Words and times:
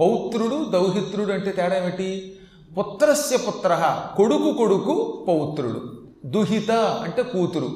పౌత్రుడు 0.00 0.64
దౌహిత్రుడు 0.64 1.32
అంటే 1.32 1.52
తేడా 1.52 1.76
ఏమిటి? 1.76 2.38
పుత్రస్య 2.78 3.36
పుత్ర 3.36 4.00
కొడుకు 4.16 4.52
కొడుకు 4.52 5.24
పౌత్రుడు. 5.28 6.06
దుహిత 6.26 6.70
అంటే 6.70 7.22
కూతురు. 7.22 7.66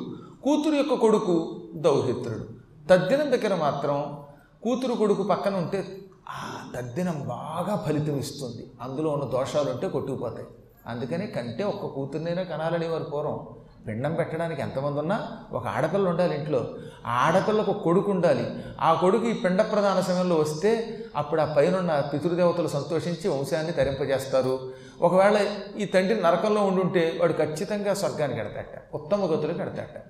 కూతురు 0.45 0.75
యొక్క 0.75 0.95
కొడుకు 0.95 1.63
దౌహిత్రుడు. 1.75 2.45
తద్దినం 2.91 3.33
దగ్గర 3.33 3.55
మాత్రం 3.55 4.19
కూతురు 4.63 4.95
కొడుకు 4.95 5.23
పక్కన 5.23 5.55
ఉంటే 5.55 5.99
ఆ 6.29 6.71
తద్దినం 6.77 7.25
బాగా 7.29 7.85
ఫలితం 7.87 8.17
ఇస్తుంది. 8.17 8.71
అందులో 8.81 9.11
ఉన్న 9.11 9.25
దోషాలు 9.25 9.71
ఉంటే 9.71 9.89
కొట్టుకుపోతాయి. 9.89 10.47
అందుకని 10.87 11.27
కంటే 11.27 11.65
ఒక్క 11.65 11.87
కూతురునైనా 11.87 12.43
కనాలని 12.43 12.89
వారు 12.89 13.05
పూర్వం 13.05 13.47
పిండం 13.89 14.15
పెట్టడానికి 14.15 14.63
ఎంతమంది 14.63 14.99
ఉన్నా 14.99 15.39
ఒక 15.53 15.67
ఆడపిల్ల 15.67 16.09
ఉండాలి 16.09 16.39
ఇంట్లో. 16.39 16.71
ఆ 17.07 17.27
ఆడపిల్లకు 17.27 17.73
కొడుకు 17.73 18.11
ఉండాలి. 18.11 18.47
ఆ 18.81 18.95
కొడుకు 18.95 19.27
ఈ 19.27 19.33
పిండ 19.33 19.63
ప్రధాన 19.63 20.01
సమయంలో 20.01 20.37
వస్తే 20.37 20.99
అప్పుడు 21.17 21.41
ఆ 21.41 21.55
పైన 21.57 22.03
పితృదేవతలు 22.13 22.69
సంతోషించి 22.69 23.29
వంశాన్ని 23.29 23.73
తరింపజేస్తారు. 23.73 24.73
ఒకవేళ 25.01 25.47
ఈ 25.79 25.85
తండ్రి 25.85 26.23
నరకంలో 26.23 26.63
ఉండుంటే 26.63 27.19
వాడు 27.21 27.33
ఖచ్చితంగా 27.33 27.95
స్వర్గానికి 27.95 28.41
ఎడతాట 28.41 28.95
ఉత్తమ 28.95 29.25
గతులకు 29.25 29.61
ఎడతాట 29.61 30.05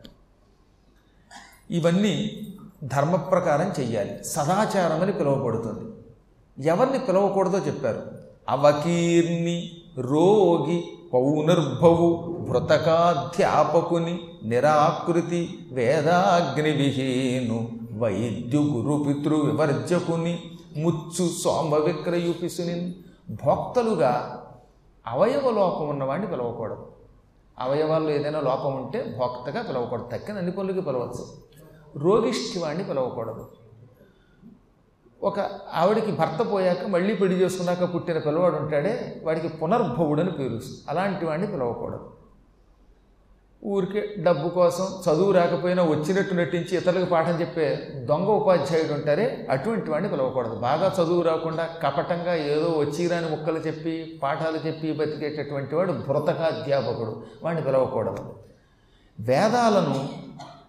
ఇవన్నీ 1.71 2.47
ధర్మ 2.85 3.17
ప్రకారం 3.17 3.73
చెయ్యాలి. 3.81 4.25
సదాచారం 4.25 5.03
అని 5.03 5.13
పిలువబడుతుంది. 5.13 5.91
ఎవరిని 6.67 6.99
పిలవకూడదో 6.99 7.59
చెప్పారు. 7.59 8.03
అవకీర్ణి 8.49 9.71
రోగి 9.99 10.85
పౌనర్భవు 11.15 12.37
భృతకాధ్యాపకుని 12.49 14.21
నిరాకృతి 14.45 15.69
వేదాగ్ని 15.73 16.71
విహీను 16.71 17.69
వైద్యు 17.99 18.61
గురు 18.61 19.05
పితృ 19.05 19.37
వివర్జకుని 19.37 20.43
ముచ్చు 20.77 21.29
సోమ 21.45 21.77
విక్రయుపిసుని 21.77 22.95
భోక్తలుగా 23.31 24.45
అవయవ 25.07 25.51
లోపం 25.51 25.89
ఉన్నవాడిని 25.89 26.27
పిలవకూడదు. 26.27 26.87
అవయవాల్లో 27.59 28.11
ఏదైనా 28.11 28.41
లోపం 28.41 28.85
ఉంటే 28.85 29.17
భోక్తగా 29.19 29.63
పిలవకూడదు. 29.63 30.09
తక్కిన 30.13 30.37
అన్ని 30.37 30.53
పనులకి 30.53 30.81
పిలవచ్చు. 30.81 31.27
రోగిష్టి 31.97 32.59
వాడిని 32.59 32.85
పిలవకూడదు. 32.85 33.47
ఒక 35.23 35.41
ఆవిడికి 35.75 36.13
భర్త 36.13 36.53
పోయాక 36.53 36.87
మళ్ళీ 36.87 37.15
పెళ్ళి 37.15 37.37
చేసుకున్నాక 37.37 37.95
పుట్టిన 37.95 38.19
పిల్లవాడు 38.19 38.57
ఉంటాడే 38.57 39.23
వాడికి 39.25 39.49
పునర్భవుడని 39.49 40.31
పేరు 40.31 40.61
అలాంటి 40.89 41.27
వాడిని 41.27 41.47
పిలవకూడదు. 41.47 42.11
ఊరికే 43.65 44.15
డబ్బు 44.19 44.49
కోసం 44.49 44.85
చదువు 44.85 45.33
రాకపోయినా 45.33 45.83
వచ్చినట్టు 45.83 46.35
నటించి 46.35 46.77
ఇతరులకు 46.77 47.05
పాఠం 47.05 47.41
చెప్పే 47.41 47.89
దొంగ 47.95 48.27
ఉపాధ్యాయుడు 48.27 48.93
ఉంటారే 48.93 49.47
అటువంటి 49.51 49.91
వాడిని 49.91 50.11
పిలవకూడదు. 50.11 50.55
బాగా 50.55 50.95
చదువు 51.01 51.23
రాకుండా 51.23 51.69
కపటంగా 51.83 52.35
ఏదో 52.35 52.69
వచ్చిరాని 52.79 53.31
ముక్కలు 53.31 53.59
చెప్పి 53.59 54.21
పాఠాలు 54.23 54.67
చెప్పి 54.67 54.93
బతికేటటువంటి 54.93 55.75
వాడు 55.75 55.93
భృతకాధ్యాపకుడు 55.93 57.23
వాడిని 57.43 57.63
పిలవకూడదు. 57.63 58.35
వేదాలను 59.21 60.09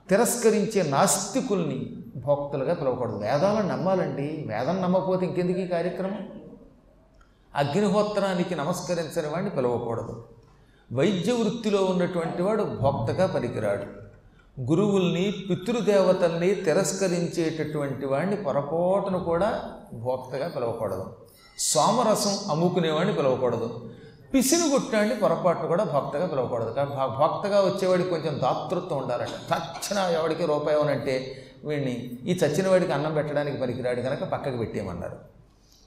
తిరస్కరించే 0.10 0.90
నాస్తికుల్ని 0.90 2.01
భోక్తలుగా 2.16 2.74
పిలవకూడదు. 2.74 3.16
వేదాలను 3.16 3.68
నమ్మాలండి. 3.68 4.46
వేదం 4.48 4.82
నమ్మకపోతే 4.82 5.26
ఇంకెందుకు 5.26 5.60
ఈ 5.60 5.68
కార్యక్రమం? 5.68 6.30
అగ్నిహోత్రానికి 7.56 8.56
నమస్కరించని 8.56 9.28
వాడిని 9.28 9.50
పిలవకూడదు. 9.50 10.24
వైద్య 10.94 11.32
వృత్తిలో 11.32 11.86
ఉన్నటువంటి 11.86 12.42
వాడు 12.42 12.64
భోక్తగా 12.64 13.28
పనికిరాడు. 13.28 13.84
గురువుల్ని 14.62 15.34
పితృదేవతల్ని 15.50 16.56
తిరస్కరించేటటువంటి 16.56 18.06
వాడిని 18.06 18.36
పొరపాటును 18.36 19.20
కూడా 19.20 19.62
భోక్తగా 19.94 20.48
పిలవకూడదు. 20.48 21.16
సోమరసం 21.58 22.52
అమ్ముకునేవాడిని 22.52 23.14
పిలవకూడదు. 23.14 23.90
పిసిని 24.34 24.70
కొట్టాడిని 24.70 25.16
పొరపాటును 25.16 25.68
కూడా 25.68 25.84
భోక్తగా 25.84 26.28
పిలవకూడదు. 26.28 26.70
కానీ 26.70 26.90
భోక్తగా 26.90 27.28
భక్తగా 27.28 27.60
వచ్చేవాడికి 27.60 28.10
కొంచెం 28.10 28.40
దాతృత్వం 28.40 29.02
ఉండాలంటే 29.02 29.56
తక్షణ 29.56 29.98
ఎవడికి 29.98 30.46
రూపాయి 30.46 30.82
అంటే 30.82 31.46
వీడిని 31.66 32.20
ఈ 32.26 32.34
చచ్చిన 32.34 32.68
వాడికి 32.68 32.92
అన్నం 32.92 33.14
పెట్టడానికి 33.14 33.58
పనికిరాడు 33.62 34.02
కనుక 34.02 34.24
పక్కకు 34.24 34.58
పెట్టేయమన్నారు. 34.58 35.18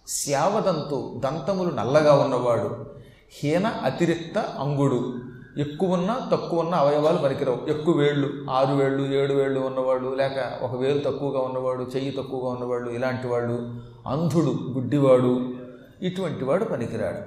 శ్యావదంతు 0.09 1.21
దంతములు 1.25 1.71
నల్లగా 1.71 2.15
ఉన్నవాడు 2.15 2.87
హీన 3.33 3.67
అతిరిక్త 3.67 4.39
అంగుడు 4.39 5.15
ఎక్కువన్నా 5.59 6.31
తక్కువన్న 6.33 6.75
అవయవాలు 6.75 7.19
పనికిరావు. 7.19 7.71
ఎక్కువ 7.71 7.95
వేళ్ళు 7.97 8.47
ఆరు 8.51 8.75
వేళ్ళు 8.75 9.15
ఏడు 9.15 9.35
వేళ్ళు 9.35 9.61
ఉన్నవాళ్ళు 9.61 10.15
లేక 10.15 10.59
ఒక 10.63 10.81
వేలు 10.81 10.99
తక్కువగా 10.99 11.41
ఉన్నవాడు 11.41 11.83
చెయ్యి 11.83 12.11
తక్కువగా 12.11 12.49
ఉన్నవాళ్ళు 12.55 12.91
ఇలాంటి 12.91 13.27
వాళ్ళు 13.27 13.75
అంధుడు 14.09 14.59
గుడ్డివాడు 14.73 15.55
ఇటువంటి 16.03 16.45
వాడు 16.45 16.65
పనికిరాడు. 16.65 17.23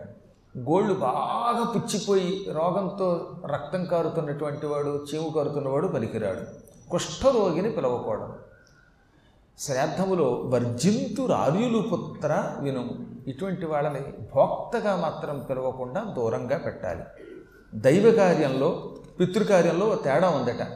గోళ్ళు 0.59 0.93
బాగా 0.93 1.63
పుచ్చిపోయి 1.75 2.47
రోగంతో 2.51 3.29
రక్తం 3.45 3.85
కారుతున్నటువంటి 3.85 4.65
వాడు 4.65 5.05
చీము 5.09 5.29
కారుతున్నవాడు 5.29 5.87
పనికిరాడు. 5.87 6.66
కుష్ఠరోగిని 6.91 7.71
పిలవకూడదు. 7.71 8.33
శ్రాద్ధములో 9.59 10.43
వర్జింతు 10.45 11.25
రార్యులు 11.25 11.79
పుత్ర 11.79 12.51
వినుము 12.59 12.95
ఇటువంటి 13.27 13.65
వాళ్ళని 13.65 14.01
భోక్తగా 14.35 14.95
మాత్రం 14.95 15.39
పిలవకుండా 15.49 16.13
దూరంగా 16.17 16.57
పెట్టాలి. 16.57 17.03
దైవ 17.75 18.11
కార్యంలో 18.11 18.95
పితృకార్యంలో 19.19 19.95
తేడా 19.95 20.29
ఉందట. 20.29 20.67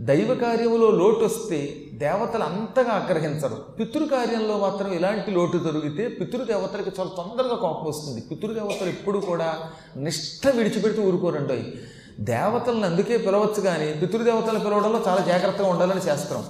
దైవ 0.00 0.34
కార్యంలో 0.34 0.90
లోటు 0.90 1.24
వస్తే 1.24 1.86
దేవతలు 1.92 2.44
అంతగా 2.44 2.92
ఆగ్రహించరు. 2.92 3.54
పితృకార్యంలో 3.54 4.58
మాత్రం 4.58 4.92
ఇలాంటి 4.92 5.30
లోటు 5.30 5.58
జరిగితే 5.58 6.08
పితృదేవతలకు 6.08 6.90
చాలా 7.00 7.10
తొందరగా 7.16 7.56
కోపం 7.56 7.84
వస్తుంది. 7.88 8.20
పితృదేవతలు 8.20 8.88
ఎప్పుడు 8.88 9.18
కూడా 9.18 9.70
నిష్ట 9.96 10.48
విడిచిపెడుతూ 10.48 11.02
ఊరుకోరండి 11.02 11.74
దేవతలను 12.18 12.84
అందుకే 12.84 13.16
పిలవచ్చు 13.16 13.60
కానీ 13.60 13.92
పితృదేవతలను 13.92 14.60
పిలవడంలో 14.60 15.02
చాలా 15.08 15.24
జాగ్రత్తగా 15.24 15.68
ఉండాలని 15.68 16.02
శాస్త్రం. 16.02 16.44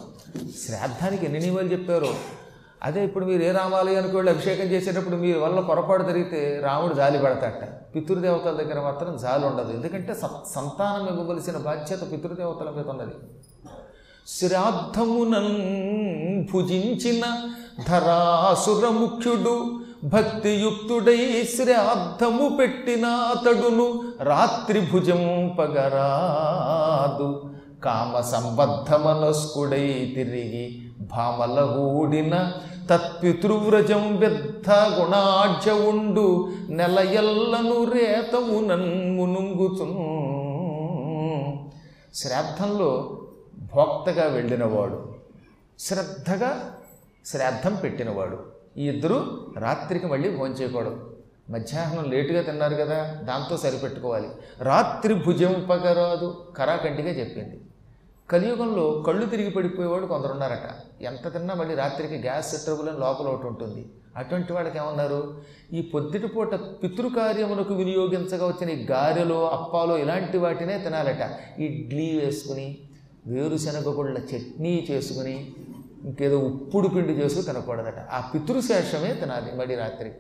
శ్రాద్ధానికి 0.67 1.25
ఎన్ని 1.25 1.41
నియమాలు 1.41 1.69
చెప్పారో? 1.69 2.15
అదే 2.83 3.05
ఇప్పుడు 3.05 3.25
మీరు 3.25 3.43
ఏ 3.43 3.51
రామాలయానికి 3.51 4.17
వెళ్ళి 4.17 4.33
అభిషేకం 4.33 4.65
చేసేటప్పుడు 4.65 5.17
మీ 5.17 5.33
వల్ల 5.33 5.61
పొరపాటు 5.61 6.03
జరిగితే 6.03 6.61
రాముడు 6.65 6.95
జాలి 6.95 7.19
పడతాట 7.19 7.95
పితృదేవతల 7.95 8.51
దగ్గర 8.51 8.81
మాత్రం 8.81 9.17
జాలి 9.17 9.47
ఉండదు. 9.47 9.73
ఎందుకంటే 9.73 10.15
సత్ 10.15 10.53
సంతానం 10.55 11.19
ఇవ్వవలసిన 11.19 11.57
బాధ్యత 11.57 12.13
పితృదేవతల 12.13 12.71
మీద 12.77 12.87
ఉన్నది. 12.89 13.15
శ్రాద్ధమునం 14.29 15.49
భుజించిన 16.53 17.49
ధరాసురముఖ్యుడు 17.89 19.80
భక్తియుక్తుడై 20.03 21.43
శ్రాద్ధము 21.57 22.57
పెట్టిన 22.57 23.07
అతడును 23.07 23.87
రాత్రిభుజంపగరాదు 24.21 25.59
కామ 27.83 28.13
పగరాదు 28.17 28.19
కామ 28.21 28.21
సంబద్ధమనస్కుడై 28.21 30.13
తిరిగి 30.15 30.65
భామలగూడిన 31.01 32.35
తత్పితృవ్రజం 32.91 34.17
వ్యర్థ 34.17 34.71
గుణాఢ్య 34.71 35.71
ఉండు 35.73 36.55
నెలయల్లను 36.71 37.85
రేతవు 37.85 38.61
మునుంగుతున్ 39.17 39.97
శ్రాద్ధంలో 42.15 43.21
భోక్తగా 43.75 44.27
వెళ్ళినవాడు 44.27 44.99
శ్రద్ధగా 45.79 46.73
శ్రాద్ధం 47.27 47.75
పెట్టినవాడు. 47.75 48.50
ఈ 48.77 48.89
ఇద్దరు 48.89 49.47
రాత్రికి 49.59 50.07
మళ్ళీ 50.07 50.37
భోజనం 50.37 50.55
చేయకూడదు. 50.55 51.17
మధ్యాహ్నం 51.51 52.11
లేటుగా 52.11 52.43
తిన్నారు 52.43 52.75
కదా 52.75 53.05
దాంతో 53.05 53.57
సరిపెట్టుకోవాలి. 53.57 54.29
రాత్రి 54.59 55.15
భుజింపగరాదు 55.15 56.47
కరాకంటిగా 56.57 57.09
చెప్పింది. 57.09 57.61
కలియుగంలో 58.31 59.05
కళ్ళు 59.07 59.27
తిరిగి 59.27 59.51
పడిపోయేవాడు 59.51 60.07
కొందరున్నారట. 60.07 61.03
ఎంత 61.03 61.33
తిన్నా 61.33 61.55
మళ్ళీ 61.55 61.75
రాత్రికి 61.75 62.15
గ్యాస్ 62.15 62.65
ట్రబుల్ 62.65 62.89
అని 62.89 62.99
లోపల 62.99 63.27
ఒకటి 63.27 63.47
ఉంటుంది. 63.47 63.87
అటువంటి 64.17 64.53
వాళ్ళకి 64.53 64.79
ఏమన్నారు? 64.79 65.41
ఈ 65.73 65.83
పొద్దుటి 65.83 66.27
పూట 66.27 66.55
పితృకార్యములకు 66.55 67.75
వినియోగించగా 67.75 68.47
వచ్చిన 68.47 68.71
ఈ 68.71 68.87
గారెలో 68.87 69.49
అప్పాలో 69.49 69.99
ఇలాంటి 69.99 70.39
వాటినే 70.39 70.79
తినాలట. 70.79 71.37
ఇడ్లీ 71.59 72.21
వేసుకుని 72.25 72.79
వేరుశనగ 73.27 73.89
గుళ్ళ 73.89 74.19
చట్నీ 74.19 74.89
చేసుకుని 74.91 75.53
ఇంకేదో 76.05 76.39
ఉప్పుడు 76.39 76.89
పిండి 76.89 77.13
చేసుకుని 77.13 77.47
తినకూడదట. 77.47 77.99
ఆ 77.99 78.31
పితృశేషమే 78.35 79.15
తినాలి 79.15 79.57
మడి 79.57 79.75
రాత్రి. 79.75 80.13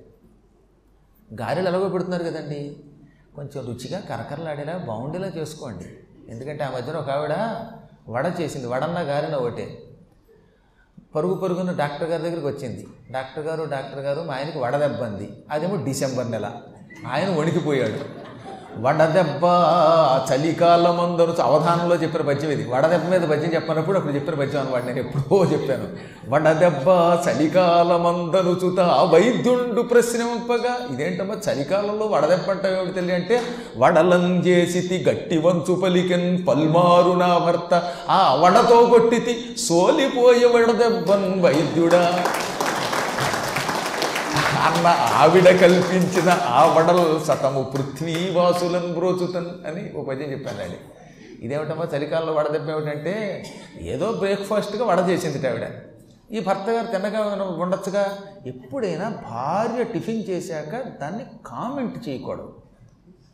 గారెలు 1.35 1.69
ఎలాగో 1.69 1.89
పెడుతున్నారు 1.89 2.25
కదండి? 2.25 2.77
కొంచెం 3.35 3.67
రుచిగా 3.67 4.01
కరకరలాడేలా 4.01 4.77
బాగుండేలా 4.77 5.27
చేసుకోండి. 5.27 5.85
ఎందుకంటే 6.29 6.65
ఆ 6.65 6.71
మధ్యన 6.71 6.97
ఒక 6.97 7.11
ఆవిడ 7.11 7.33
వడ 8.09 8.33
చేసింది. 8.41 8.67
వడన్న 8.67 8.99
గారెన 8.99 9.35
ఒకటే. 9.35 9.83
పరుగు 11.15 11.35
పరుగున 11.35 11.73
డాక్టర్ 11.73 12.11
గారి 12.11 12.23
దగ్గరికి 12.23 12.47
వచ్చింది. 12.47 12.87
డాక్టర్ 13.11 13.47
గారు 13.47 13.65
డాక్టర్ 13.71 14.01
గారు 14.01 14.21
మా 14.21 14.35
ఆయనకి 14.35 14.59
వడదెబ్బంది 14.59 15.45
అదేమో 15.51 15.85
డిసెంబర్ 15.85 16.31
నెల. 16.31 16.53
ఆయన 17.09 17.29
వణికిపోయాడు. 17.41 18.20
వడదెబ్బ 18.79 19.45
చలికాలమందరు 20.31 21.33
అవధానంలో 21.43 21.97
చెప్పిన 21.97 22.23
పద్యం 22.23 22.51
ఇది. 22.51 22.65
వడదెబ్బ 22.71 23.09
మీద 23.11 23.21
పద్యం 23.21 23.55
చెప్పినప్పుడు 23.55 23.97
అప్పుడు 23.99 24.15
చెప్పిన 24.15 24.35
పద్యం 24.35 24.61
అనమాట 24.61 24.85
నేను 24.85 24.99
ఎప్పుడో 24.99 25.45
చెప్పాను. 25.45 25.87
వడదెబ్బ 26.29 26.89
చలికాలమందను 27.27 28.53
చూత 28.65 28.81
వైద్యుండు 29.15 29.83
ప్రశ్నింపగా 29.83 30.75
ఇదేంటమ్మా 30.93 31.37
చలికాలంలో 31.49 32.07
వడదెబ్బ 32.07 32.51
అంటే 32.51 32.69
ఏమిటి 32.77 32.95
తెలియ 32.95 33.15
అంటే 33.15 33.41
వడలం 33.77 34.37
చేసితి 34.47 35.05
గట్టి 35.09 35.39
వంచు 35.39 35.75
పలికెన్ 35.75 36.47
పల్మారు 36.49 37.11
నా 37.11 37.39
భర్త 37.39 37.83
ఆ 38.11 38.35
వడతో 38.35 38.87
కొట్టితి 38.87 39.35
సోలిపోయే 39.69 40.47
వడదెబ్బన్ 40.47 41.43
వైద్యుడా. 41.43 42.25
అన్న 44.67 44.87
ఆవిడ 45.15 45.49
కల్పించిన 45.61 46.31
ఆ 46.31 46.63
సతము. 47.25 47.63
పృథ్వీవాసులను 47.63 48.89
బ్రోచుతన్ 48.95 49.51
అని 49.67 49.83
ఓ 49.97 50.03
పద్యం 50.05 50.31
చెప్పాను 50.33 50.63
అది 50.63 50.79
ఇదేమిటమ్మా 51.45 51.87
చలికాలంలో 51.95 52.33
వడదెబ్బ 52.33 52.71
ఏమిటంటే 52.71 53.15
ఏదో 53.81 54.13
బ్రేక్ఫాస్ట్గా 54.13 54.85
వడ 54.85 55.01
చేసింది 55.09 55.49
ఆవిడ. 55.49 55.67
ఈ 56.33 56.41
భర్త 56.41 56.71
గారు 56.71 56.87
తిన్నగా 56.87 57.21
ఉండొచ్చుగా 57.59 58.19
ఎప్పుడైనా 58.47 59.07
భార్య 59.31 59.85
టిఫిన్ 59.85 60.23
చేశాక 60.29 60.75
దాన్ని 61.01 61.25
కామెంట్ 61.47 62.09
చేయకూడదు. 62.09 62.55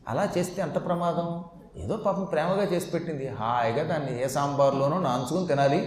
అలా 0.08 0.28
చేస్తే 0.38 0.62
ఎంత 0.62 0.86
ప్రమాదం? 0.86 1.44
ఏదో 1.84 1.96
పాపం 1.96 2.24
ప్రేమగా 2.24 2.64
చేసి 2.64 2.90
పెట్టింది. 2.90 3.28
హాయిగా 3.28 3.82
దాన్ని 3.82 4.24
ఏ 4.24 4.26
సాంబార్లోనో 4.26 4.98
నాంచుకుని 4.98 5.46
తినాలి 5.46 5.80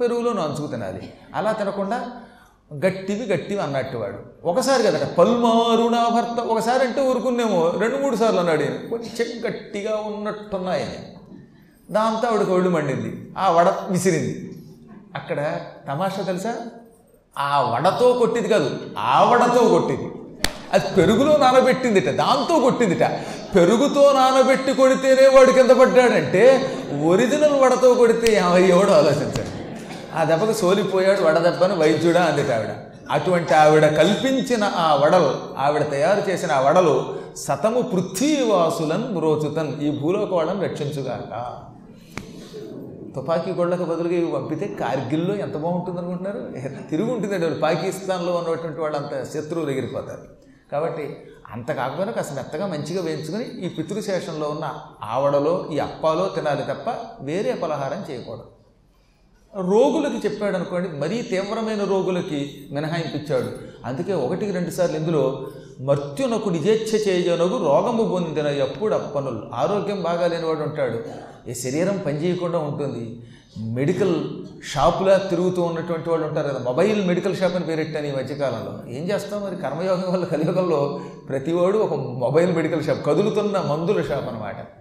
పెరుగులో 0.00 0.32
నాంచుకు 0.32 0.66
తినాలి. 0.66 1.12
అలా 1.34 1.52
తినకుండా 1.52 1.98
గట్టివి 2.74 3.26
గట్టివి 3.26 3.60
అన్నట్టు 3.60 3.96
వాడు. 3.96 4.48
ఒకసారి 4.48 4.82
కదట 4.82 5.06
పల్మారు 5.06 5.88
నా 5.88 6.08
భర్త. 6.08 6.40
ఒకసారి 6.40 6.86
అంటే 6.86 7.00
ఊరుకునేమో 7.00 7.72
రెండు 7.78 7.96
మూడు 7.96 8.16
సార్లు 8.16 8.38
అన్నాడు 8.38 8.90
కొంచెం 8.90 9.26
గట్టిగా 9.48 9.96
ఉన్నట్టున్నాయి 9.96 10.86
దాంతో 11.90 12.28
ఆవిడకి 12.28 12.50
ఒళ్ళు 12.50 12.70
మండింది. 12.70 13.30
ఆ 13.38 13.50
వడ 13.50 13.68
విసిరింది. 13.90 14.52
అక్కడ 15.14 15.60
తమాషా 15.88 16.22
తెలుసా? 16.22 16.54
ఆ 17.38 17.62
వడతో 17.62 18.12
కొట్టింది 18.12 18.48
కాదు 18.48 18.80
ఆ 18.98 19.24
వడతో 19.24 19.68
కొట్టింది. 19.68 20.12
అది 20.72 20.84
పెరుగులో 20.96 21.36
నానబెట్టిందిట 21.36 22.08
దాంతో 22.08 22.60
కొట్టిందిట. 22.60 23.02
పెరుగుతో 23.54 24.12
నానబెట్టి 24.12 24.72
కొడితేనే 24.72 25.28
వాడు 25.28 25.50
కింద 25.50 25.70
పడ్డాడంటే 25.70 26.70
ఒరిజినల్ 27.06 27.60
వడతో 27.60 27.94
కొడితే 27.94 28.34
ఎవడో 28.68 28.92
ఆలోచించాడు. 28.92 29.49
ఆ 30.18 30.24
దెబ్బకు 30.24 30.52
సోలిపోయాడు 30.52 31.22
వడదెబ్బను 31.22 31.74
వైద్యుడా 31.82 32.22
అంది 32.22 32.44
ఆవిడ. 32.56 32.72
అటువంటి 33.14 33.54
ఆవిడ 33.54 33.86
కల్పించిన 33.96 34.64
ఆ 34.76 34.88
వడలు 35.02 35.30
ఆవిడ 35.64 35.90
తయారు 35.90 36.30
చేసిన 36.30 36.50
ఆ 36.52 36.60
వడలు 36.60 36.94
సతము 37.36 37.80
పృథ్వీవాసులన్ 37.82 39.06
మ్రోచుతన్. 39.16 39.70
ఈ 39.86 39.90
భూలోక 40.00 40.32
వాళ్ళని 40.34 40.62
రక్షించుగాక. 40.66 41.32
తుపాకీ 43.14 43.52
గొళ్ళకు 43.52 43.84
బదులుగా 43.84 44.16
ఇవి 44.16 44.30
పంపితే 44.32 44.66
కార్గిల్లో 44.80 45.34
ఎంత 45.34 45.56
బాగుంటుంది 45.56 45.98
అనుకుంటున్నారు 45.98 46.40
తిరిగి 46.90 47.10
ఉంటుందండి 47.10 47.44
వాళ్ళు. 47.46 47.60
పాకిస్తాన్లో 47.60 48.32
ఉన్నటువంటి 48.32 48.80
వాళ్ళు 48.80 48.98
అంత 48.98 49.14
శత్రువులు 49.32 49.70
ఎగిరిపోతారు. 49.70 50.24
కాబట్టి 50.72 51.06
అంత 51.52 51.68
కాకపోయినా 51.72 52.12
కాస్త 52.12 52.32
మెత్తగా 52.32 52.66
మంచిగా 52.66 53.00
వేయించుకొని 53.02 53.44
ఈ 53.44 53.68
పితృశేషంలో 53.68 54.48
ఉన్న 54.48 54.66
ఆవడలో 55.04 55.54
ఈ 55.72 55.78
అప్పాలో 55.78 56.24
తినాలి 56.36 56.62
తప్ప 56.62 56.88
వేరే 57.20 57.52
పలహారం 57.52 58.02
చేయకూడదు. 58.10 58.48
రోగులకి 59.56 60.28
చెప్పాడు 60.28 60.56
అనుకోండి 60.56 60.88
మరీ 60.88 61.22
తీవ్రమైన 61.22 61.84
రోగులకి 61.84 62.68
మినహాయింపించాడు 62.72 63.48
అందుకే 63.86 64.14
ఒకటికి 64.14 64.52
రెండు 64.52 64.70
సార్లు 64.70 64.96
ఇందులో 64.96 65.46
మర్త్యునకు 65.80 66.48
నిజేచ్ఛ 66.48 67.08
చేయనగు 67.08 67.64
రోగము 67.64 68.04
పొందిన 68.04 68.46
ఎప్పుడు 68.46 68.94
అప్పనులు 68.94 69.42
ఆరోగ్యం 69.54 70.02
బాగాలేని 70.02 70.46
వాడు 70.46 70.60
ఉంటాడు. 70.60 70.98
ఈ 71.50 71.54
శరీరం 71.54 72.02
పనిచేయకుండా 72.06 72.58
ఉంటుంది. 72.58 73.22
మెడికల్ 73.58 74.24
షాపులా 74.64 75.16
తిరుగుతూ 75.16 75.62
ఉన్నటువంటి 75.62 76.10
వాళ్ళు 76.10 76.26
ఉంటారు 76.26 76.48
కదా 76.48 76.58
మొబైల్ 76.58 77.06
మెడికల్ 77.06 77.36
షాప్ 77.36 77.56
అని 77.56 77.64
పేరెట్టాను 77.64 78.06
ఈ 78.06 78.10
మధ్యకాలంలో 78.10 78.90
ఏం 78.90 79.10
చేస్తాం 79.10 79.42
మరి? 79.44 79.56
కర్మయోగం 79.56 80.12
వల్ల 80.12 80.24
కలియుగంలో 80.24 81.00
ప్రతివాడు 81.28 81.78
ఒక 81.78 81.94
మొబైల్ 81.94 82.54
మెడికల్ 82.54 82.84
షాప్ 82.84 83.06
కదులుతున్న 83.06 83.58
మందుల 83.58 84.02
షాప్ 84.02 84.28
అనమాట 84.28 84.79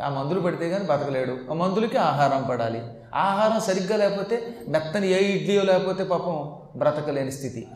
ఆ 0.00 0.08
మందులు 0.08 0.40
పెడితే 0.40 0.70
కానీ 0.70 0.84
బతకలేడు. 0.84 1.36
ఆ 1.50 1.54
మందులకి 1.54 1.96
ఆహారం 1.96 2.46
పడాలి. 2.50 2.82
ఆహారం 3.14 3.60
సరిగ్గా 3.60 3.96
లేకపోతే 3.96 4.54
మెత్తని 4.68 5.08
ఏ 5.08 5.18
ఇడ్లీయో 5.18 5.62
లేకపోతే 5.62 6.04
పాపం 6.04 6.52
బ్రతకలేని 6.76 7.32
స్థితి. 7.32 7.68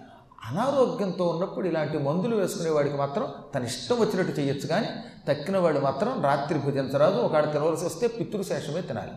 అనారోగ్యంతో 0.50 1.26
ఉన్నప్పుడు 1.26 1.68
ఇలాంటి 1.68 1.98
మందులు 1.98 2.36
వేసుకునే 2.36 2.70
వాడికి 2.70 2.96
మాత్రం 2.96 3.26
తన 3.54 3.64
ఇష్టం 3.64 3.96
వచ్చినట్టు 4.00 4.40
చేయొచ్చు 4.40 4.66
కానీ 4.66 4.88
తక్కిన 5.28 5.58
వాడు 5.58 5.78
మాత్రం 5.78 6.22
రాత్రి 6.22 6.58
భుజించరాదు. 6.58 7.20
ఒకడు 7.20 7.46
తినవలసి 7.46 7.84
వస్తే 7.84 8.06
పితృశేషమే 8.06 8.80
తినాలి. 8.80 9.10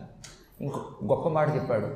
ఇంకో 0.60 0.80
గొప్ప 1.04 1.28
మాట 1.28 1.54
చెప్పాడు. 1.54 1.86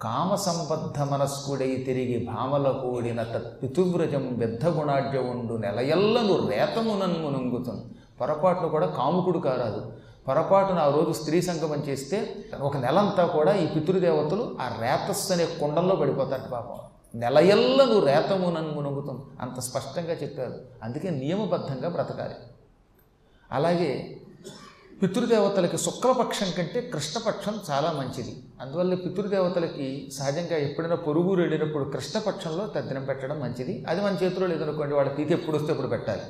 కామ 0.00 0.34
సంబద్ధ 0.34 1.12
మనస్కుడై 1.12 1.76
తిరిగి 1.86 2.26
భామల 2.26 2.70
కూడిన 2.70 3.22
తత్పితువ్రజం 3.22 4.28
బెద్ధగుణాఢ్య 4.32 5.18
ఉండు 5.18 5.54
నెలయల్లను 5.54 6.48
రేతమునన్ 6.48 7.22
మునుంగుతున్ 7.22 7.80
పొరపాటును 8.20 8.68
కూడా 8.68 8.86
కాముకుడు 8.86 9.38
కారాదు. 9.38 9.92
పొరపాటున 10.28 10.78
ఆ 10.78 10.88
రోజు 10.88 11.12
స్త్రీ 11.12 11.42
సంగమం 11.42 11.76
చేస్తే 11.76 12.44
ఒక 12.60 12.76
నెలంతా 12.76 13.26
కూడా 13.26 13.56
ఈ 13.56 13.66
పితృదేవతలు 13.66 14.56
ఆ 14.60 14.76
రేతస్సు 14.80 15.32
అనే 15.32 15.46
కుండల్లో 15.46 15.96
పడిపోతారు 15.96 16.42
పాపం. 16.42 16.76
నెలయల్లను 17.14 18.06
రేతమునన్ 18.06 18.74
మునుగుతాం 18.74 19.22
అంత 19.40 19.60
స్పష్టంగా 19.60 20.12
చెప్పారు. 20.12 20.54
అందుకే 20.82 21.10
నియమబద్ధంగా 21.10 21.88
బ్రతకాలి. 21.88 22.34
అలాగే 23.52 24.16
పితృదేవతలకి 25.02 25.78
శుక్లపక్షం 25.78 26.46
కంటే 26.58 26.80
కృష్ణపక్షం 26.80 27.58
చాలా 27.70 27.92
మంచిది. 27.92 28.42
అందువల్ల 28.60 28.94
పితృదేవతలకి 28.94 30.10
సహజంగా 30.12 30.56
ఎప్పుడైనా 30.56 30.94
పొరుగురు 30.94 31.40
వెళ్ళినప్పుడు 31.40 31.84
కృష్ణపక్షంలో 31.84 32.66
తద్దినం 32.66 33.04
పెట్టడం 33.04 33.40
మంచిది. 33.40 33.84
అది 33.88 34.00
మన 34.00 34.16
చేతిలో 34.22 34.46
లేదనుకోండి 34.46 34.94
వాళ్ళ 34.94 35.10
తీతి 35.10 35.32
ఎప్పుడు 35.32 35.56
వస్తే 35.56 35.72
ఎప్పుడు 35.72 35.88
పెట్టాలి. 35.88 36.20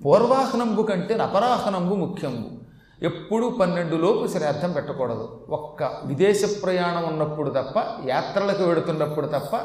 పూర్వాహనంబు 0.00 0.82
కంటే 0.82 1.14
అపరాహనంబు 1.14 1.94
ముఖ్యంబు. 1.94 2.59
ఎప్పుడూ 3.02 3.50
పన్నెండు 3.50 3.96
లోపు 3.96 4.26
శ్రాద్ధం 4.26 4.72
పెట్టకూడదు. 4.72 5.46
ఒక్క 5.50 5.82
విదేశ 5.82 6.58
ప్రయాణం 6.62 7.08
ఉన్నప్పుడు 7.08 7.50
తప్ప 7.50 7.74
యాత్రలకు 8.06 8.64
వెడుతున్నప్పుడు 8.64 9.26
తప్ప 9.26 9.60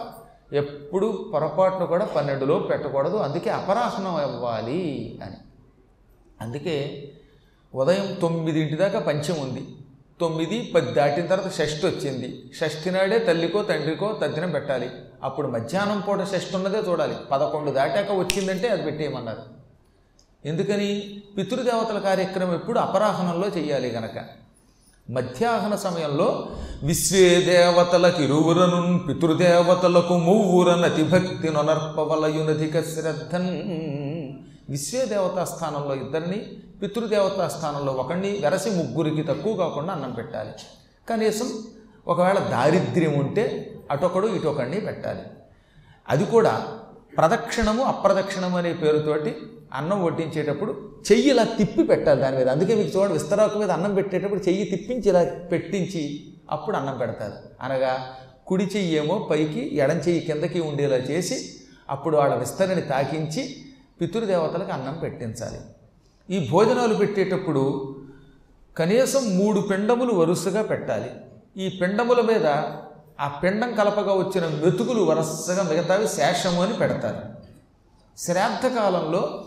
ఎప్పుడు 0.53 1.31
పొరపాటును 1.33 1.85
కూడా 1.85 2.05
పన్నెండు 2.05 2.45
లోపు 2.45 2.67
పెట్టకూడదు. 2.67 3.17
అందుకే 3.17 3.49
అపరాహనం 3.49 4.15
అవ్వాలి 4.15 5.19
అని. 5.23 5.35
అందుకే 6.41 7.11
ఉదయం 7.75 8.17
తొమ్మిదింటి 8.21 8.75
దాకా 8.75 8.99
పంచం 8.99 9.41
ఉంది. 9.41 9.67
తొమ్మిది 10.19 10.71
పది 10.75 10.91
దాటిన 10.91 11.25
తర్వాత 11.25 11.51
షష్ఠి 11.51 11.87
వచ్చింది. 11.87 12.51
షష్ఠి 12.55 12.91
నాడే 12.91 13.19
తల్లికో 13.19 13.63
తండ్రికో 13.63 14.19
తద్దినం 14.23 14.51
పెట్టాలి. 14.51 14.89
అప్పుడు 15.23 15.47
మధ్యాహ్నం 15.47 15.99
పూట 15.99 16.23
షష్ఠి 16.23 16.55
ఉన్నదే 16.55 16.77
చూడాలి. 16.77 17.15
పదకొండు 17.31 17.71
దాటాక 17.71 18.11
వచ్చిందంటే 18.11 18.68
అది 18.68 18.83
పెట్టేయమన్నారు. 18.83 19.55
ఎందుకని 20.45 21.21
పితృదేవతల 21.37 21.99
కార్యక్రమం 21.99 22.54
ఎప్పుడు 22.54 22.80
అపరాహనంలో 22.80 23.47
చేయాలి 23.47 23.90
గనక? 23.90 24.25
మధ్యాహ్న 25.09 25.75
సమయంలో 25.75 26.49
విశ్వే 26.83 27.42
దేవతలకు 27.42 28.21
ఇరువురను 28.21 28.99
పితృదేవతలకు 29.07 30.18
మువ్వురనతి 30.18 31.04
భక్తి 31.04 31.49
నొనర్పవలయునధిక 31.49 32.80
శ్రద్ధన్. 32.80 33.49
విశ్వే 34.69 35.06
దేవతా 35.06 35.45
స్థానంలో 35.45 35.95
ఇద్దరిని 35.95 36.37
పితృదేవతా 36.81 37.47
స్థానంలో 37.47 37.92
ఒకడిని 37.94 38.40
వెరసి 38.42 38.69
ముగ్గురికి 38.69 39.23
తక్కువ 39.23 39.56
కాకుండా 39.56 39.94
అన్నం 39.94 40.11
పెట్టాలి. 40.11 40.52
కనీసం 41.09 41.52
ఒకవేళ 42.07 42.40
దారిద్ర్యం 42.40 43.19
ఉంటే 43.19 43.75
అటొకడు 43.92 44.28
ఇటొకడిని 44.28 44.80
పెట్టాలి. 44.80 45.21
అది 46.09 46.25
కూడా 46.25 46.68
ప్రదక్షిణము 47.18 47.84
అప్రదక్షిణము 47.84 48.57
అనే 48.57 48.74
పేరుతోటి 48.74 49.36
అన్నం 49.74 50.04
వడ్డించేటప్పుడు 50.04 50.72
చెయ్యి 51.12 51.30
ఇలా 51.30 51.44
తిప్పి 51.44 51.84
పెట్టాలి 51.84 52.22
దాని 52.22 52.38
మీద. 52.38 52.50
అందుకే 52.50 52.76
మీకు 52.76 53.00
చూడండి 53.00 53.14
విస్తరాకు 53.14 53.60
మీద 53.60 53.72
అన్నం 53.72 53.95
పెట్టేటప్పుడు 53.95 54.40
చెయ్యి 54.40 54.66
తిప్పించి 54.66 55.10
ఇలా 55.10 55.24
పెట్టించి 55.52 56.24
అప్పుడు 56.52 56.78
అన్నం 56.78 56.98
పెడతారు. 56.98 57.34
అనగా 57.62 58.16
కుడి 58.48 58.66
చెయ్యి 58.76 58.95
ఏమో 58.95 59.28
పైకి 59.31 59.76
ఎడం 59.76 59.98
చెయ్యి 59.98 60.22
కిందకి 60.22 60.60
ఉండేలా 60.60 60.95
చేసి 60.95 61.50
అప్పుడు 61.90 62.18
వాళ్ళ 62.18 62.36
విస్తరని 62.36 62.81
తాకించి 62.81 63.56
పితృదేవతలకు 64.02 64.72
అన్నం 64.72 64.98
పెట్టించాలి. 65.04 65.60
ఈ 66.36 66.50
భోజనాలు 66.50 66.94
పెట్టేటప్పుడు 66.94 67.95
కనీసం 68.78 69.38
మూడు 69.38 69.60
పిండములు 69.60 70.14
వరుసగా 70.14 70.62
పెట్టాలి. 70.62 71.12
ఈ 71.57 71.80
పిండముల 71.81 72.22
మీద 72.22 72.45
ఆ 73.19 73.28
పిండం 73.28 73.76
కలపగా 73.76 74.14
వచ్చిన 74.14 74.48
మెతుకులు 74.48 75.04
వరుసగా 75.04 75.64
మిగతావి 75.64 76.07
శేషము 76.07 76.64
అని 76.64 76.74
పెడతారు. 76.74 77.36
శ్రాద్ధ 78.18 78.76
కాలంలో 78.76 79.45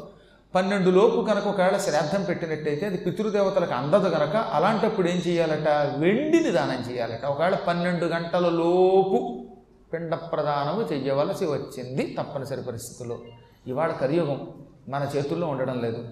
పన్నెండు 0.55 0.91
లోపు 0.91 1.27
కనుక 1.27 1.47
ఒకవేళ 1.47 1.77
శ్రాద్ధం 1.77 2.25
పెట్టినట్టయితే 2.25 2.87
అది 2.87 2.97
పితృదేవతలకు 2.97 3.75
అందదు 3.75 4.09
కనుక 4.09 4.37
అలాంటప్పుడు 4.37 5.09
ఏం 5.09 5.17
చేయాలట? 5.17 5.69
వెండిని 5.99 6.51
దానం 6.51 6.93
చేయాలట. 6.93 7.27
ఒకవేళ 7.27 7.55
పన్నెండు 7.55 8.05
గంటల 8.05 8.49
లోపు 8.49 9.47
పిండ 9.93 10.15
ప్రదానము 10.15 10.83
చెయ్యవలసి 10.93 11.45
వచ్చింది 11.45 12.17
తప్పనిసరి 12.21 12.63
పరిస్థితుల్లో. 12.63 13.19
ఇవాళ 13.67 13.93
కలియుగం 13.93 14.49
మన 14.89 15.09
చేతుల్లో 15.17 15.47
ఉండడం 15.47 15.81
లేదు. 15.81 16.09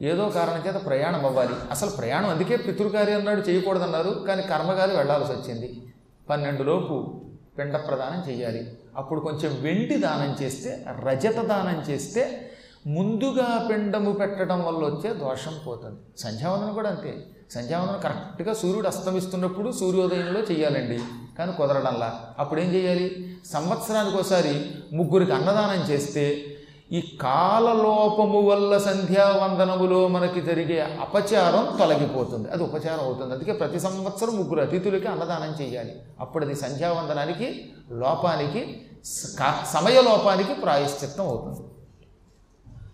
ఏదో 0.00 0.28
కారణం 0.28 0.62
చేత 0.66 0.86
ప్రయాణం 0.86 1.26
అవ్వాలి. 1.26 1.54
అసలు 1.70 1.90
ప్రయాణం 1.90 2.30
అందుకే 2.30 2.56
పితృకార్యం 2.56 3.24
నాడు 3.24 3.40
చేయకూడదన్నారు 3.40 4.24
కానీ 4.28 4.42
కర్మగాలి 4.42 4.96
వెళ్ళాల్సి 4.96 5.32
వచ్చింది. 5.32 5.82
పన్నెండులోపు 6.30 7.24
పిండ 7.58 7.76
ప్రదానం 7.76 8.32
చేయాలి. 8.32 8.78
అప్పుడు 8.96 9.20
కొంచెం 9.20 9.58
వెండి 9.60 9.96
దానం 9.96 10.36
చేస్తే 10.42 10.84
రజత 11.04 11.40
దానం 11.40 11.92
చేస్తే 11.92 12.50
ముందుగా 12.86 13.68
పిండము 13.70 14.12
పెట్టడం 14.12 14.64
వల్ల 14.64 14.78
వచ్చే 14.78 15.14
దోషం 15.14 15.54
పోతుంది. 15.66 16.20
సంధ్యావందనం 16.20 16.74
కూడా 16.74 16.90
అంతే. 16.90 17.26
సంధ్యావందనం 17.50 18.00
కరెక్ట్గా 18.00 18.54
సూర్యుడు 18.54 18.88
అస్తమిస్తున్నప్పుడు 18.88 19.72
సూర్యోదయంలో 19.72 20.40
చేయాలండి 20.40 20.98
కానీ 21.38 21.52
కుదరడంలా. 21.52 22.34
అప్పుడు 22.38 22.60
ఏం 22.60 22.74
చేయాలి 22.74 23.38
సంవత్సరానికి 23.46 24.16
ఒకసారి 24.16 24.70
ముగ్గురికి 24.92 25.32
అన్నదానం 25.32 25.90
చేస్తే 25.90 26.44
ఈ 26.92 27.18
కాలలోపము 27.20 28.40
వల్ల 28.40 28.78
సంధ్యావందనములో 28.78 30.08
మనకి 30.08 30.40
జరిగే 30.40 30.80
అపచారం 30.80 31.78
తొలగిపోతుంది. 31.78 32.50
అది 32.50 32.62
ఉపచారం 32.62 33.00
అవుతుంది. 33.00 33.32
అందుకే 33.32 33.52
ప్రతి 33.52 33.80
సంవత్సరం 33.80 34.36
ముగ్గురు 34.36 34.60
అతిథులకి 34.60 35.08
అన్నదానం 35.08 35.64
చేయాలి. 35.64 35.92
అప్పుడు 36.20 36.44
అది 36.44 36.54
సంధ్యావందనానికి 36.54 37.72
లోపానికి 37.90 38.82
సమయలోపానికి 39.04 39.66
సమయ 39.72 40.02
లోపానికి 40.02 40.54
ప్రాయశ్చిత్తం 40.54 41.26
అవుతుంది. 41.26 41.68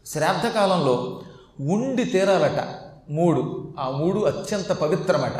శ్రాద్ధకాలంలో 0.07 1.23
ఉండి 1.61 2.05
తీరాలట 2.05 2.69
మూడు. 3.11 3.75
ఆ 3.79 3.91
మూడు 3.91 4.21
అత్యంత 4.21 4.73
పవిత్రమట. 4.73 5.33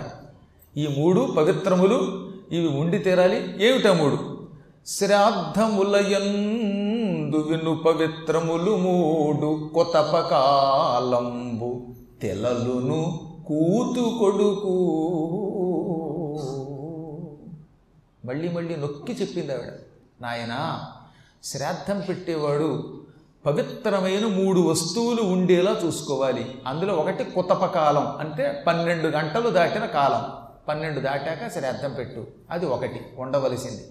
ఈ 0.76 0.87
మూడు 0.99 1.34
పవిత్రములు 1.37 2.30
ఇవి 2.52 2.68
ఉండి 2.68 2.99
తీరాలి. 2.99 3.66
ఏమిటా 3.66 3.92
మూడు? 3.92 4.49
ముందు 7.34 7.46
విను 7.46 7.76
పవిత్రములు 7.76 8.76
మూడు 8.76 9.70
కొతపకాలంబు 9.74 11.82
తెలలును 12.22 13.20
కూతు 13.48 14.16
కొడుకు. 14.18 14.74
మళ్ళీ 18.24 18.48
మళ్ళీ 18.48 18.76
నొక్కి 18.76 19.12
చెప్పింది 19.12 19.52
ఆవిడ. 19.52 19.72
నాయనా 20.20 20.86
శ్రాద్ధం 21.44 22.02
పెట్టేవాడు 22.08 23.00
పవిత్రమైన 23.46 24.26
మూడు 24.26 24.60
వస్తువులు 24.60 25.22
ఉండేలా 25.22 25.76
చూసుకోవాలి. 25.84 26.58
అందులో 26.66 26.94
ఒకటి 26.94 27.24
కుతపకాలం 27.24 28.06
అంటే 28.06 28.64
పన్నెండు 28.66 29.08
గంటలు 29.08 29.50
దాటిన 29.50 29.86
కాలం. 29.86 30.32
పన్నెండు 30.68 31.00
దాటాక 31.00 31.52
శ్రాద్ధం 31.52 31.94
పెట్టు. 31.98 32.26
అది 32.50 32.66
ఒకటి 32.66 33.00
ఉండవలసింది 33.18 33.84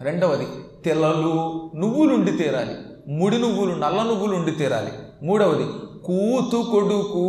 రెండవది 0.00 0.46
తెల్లలు 0.84 1.70
నువ్వులు 1.76 2.14
ఉండి 2.14 2.32
తీరాలి 2.32 2.76
ముడి 3.08 3.38
నువ్వులు 3.38 3.74
నల్ల 3.74 4.02
నువ్వులు 4.02 4.36
ఉండి 4.36 4.50
తీరాలి. 4.50 4.92
మూడవది 5.22 5.64
కూతు 6.04 6.70
కొడుకు. 6.70 7.24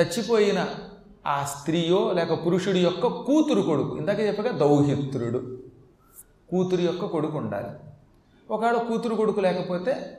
చచ్చిపోయిన 0.00 0.66
ఆ 1.26 1.44
స్త్రీయో 1.44 2.12
లేక 2.12 2.46
పురుషుడి 2.46 2.80
యొక్క 2.80 3.06
కూతురు 3.06 3.62
కొడుకు 3.62 3.96
ఇందాక 3.96 4.20
చెప్పగా 4.20 4.50
దౌహిత్రుడు. 4.50 5.58
కూతురు 6.50 6.80
యొక్క 6.80 7.04
కొడుకు 7.04 7.38
ఉండాలి. 7.38 7.68
ఒకవేళ 8.50 8.76
కూతురు 8.76 9.14
కొడుకు 9.14 9.40
లేకపోతే 9.40 10.18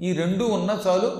ఈ 0.00 0.12
రెండు 0.12 0.44
ఉన్న 0.44 0.78
చాలు 0.86 1.12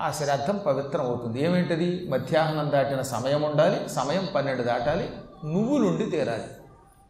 ఆ 0.00 0.10
శ్రాద్ధం 0.10 0.60
పవిత్రం 0.66 1.06
అవుతుంది. 1.06 1.44
ఏమేంటది? 1.44 2.08
మధ్యాహ్నం 2.08 2.70
దాటిన 2.70 3.02
సమయం 3.02 3.42
ఉండాలి 3.42 3.88
సమయం 3.88 4.28
పన్నెండు 4.34 4.62
దాటాలి 4.62 5.10
నువ్వులుండి 5.44 6.06
తీరాలి. 6.06 6.59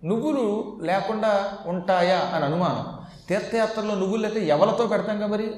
నువ్వులు 0.05 0.79
లేకుండా 0.83 1.53
ఉంటాయా 1.67 2.19
అని 2.19 2.45
అనుమానం. 2.45 2.85
తీర్థయాత్రలో 3.29 3.95
నువ్వులు 3.95 4.27
అయితే 4.27 4.47
ఎవలతో 4.47 4.87
పెడతాం 4.87 5.17
కదా 5.17 5.27
మరి? 5.27 5.51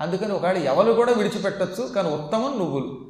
అందుకని 0.00 0.32
ఒకవేళ 0.32 0.56
ఎవలు 0.56 0.92
కూడా 0.92 1.12
విడిచిపెట్టచ్చు 1.12 1.86
కానీ 1.88 2.08
ఉత్తమం 2.08 2.58
నువ్వులు. 2.58 3.00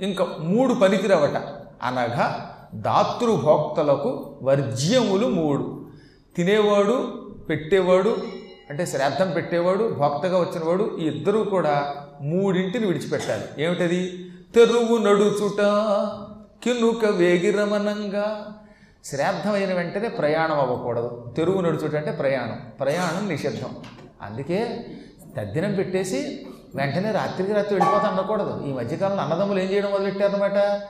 ఇంకా 0.00 0.28
మూడు 0.38 0.74
పనికిరవట. 0.74 1.42
అనగా 1.82 2.56
దాతృభోక్తలకు 2.74 4.36
వర్జ్యములు 4.42 5.26
మూడు. 5.26 5.86
తినేవాడు 6.36 7.26
పెట్టేవాడు 7.48 8.16
అంటే 8.70 8.86
శ్రాద్ధం 8.86 9.30
పెట్టేవాడు 9.30 9.94
భోక్తగా 9.94 10.40
వచ్చినవాడు 10.40 10.96
ఈ 11.00 11.06
ఇద్దరూ 11.06 11.44
కూడా 11.44 11.96
మూడింటిని 12.22 12.86
విడిచిపెట్టాలి. 12.86 13.64
ఏమిటది? 13.64 14.30
తెరువు 14.54 14.98
నడుచుట 14.98 15.60
కినుక 16.64 17.04
వేగిరమనంగా 17.04 18.58
శ్రాద్ధమైన 19.10 19.74
వెంటనే 19.74 20.08
ప్రయాణం 20.08 20.60
అవ్వకూడదు. 20.60 21.34
తెరువు 21.36 21.60
నడుచుటంటే 21.60 22.12
ప్రయాణం. 22.12 22.60
ప్రయాణం 22.80 23.28
నిషిద్ధం. 23.28 23.76
అందుకే 24.22 24.86
తద్దినం 25.38 25.74
పెట్టేసి 25.74 26.46
వెంటనే 26.74 27.10
రాత్రికి 27.10 27.52
రాత్రి 27.52 27.74
వెళ్ళిపోతా 27.74 28.08
అనకూడదు. 28.08 28.62
ఈ 28.66 28.72
మధ్యకాలంలో 28.72 29.22
అన్నదమ్ములు 29.22 29.60
ఏం 29.60 29.70
చేయడం 29.70 29.90
మొదలెట్టారనమాట 29.90 30.82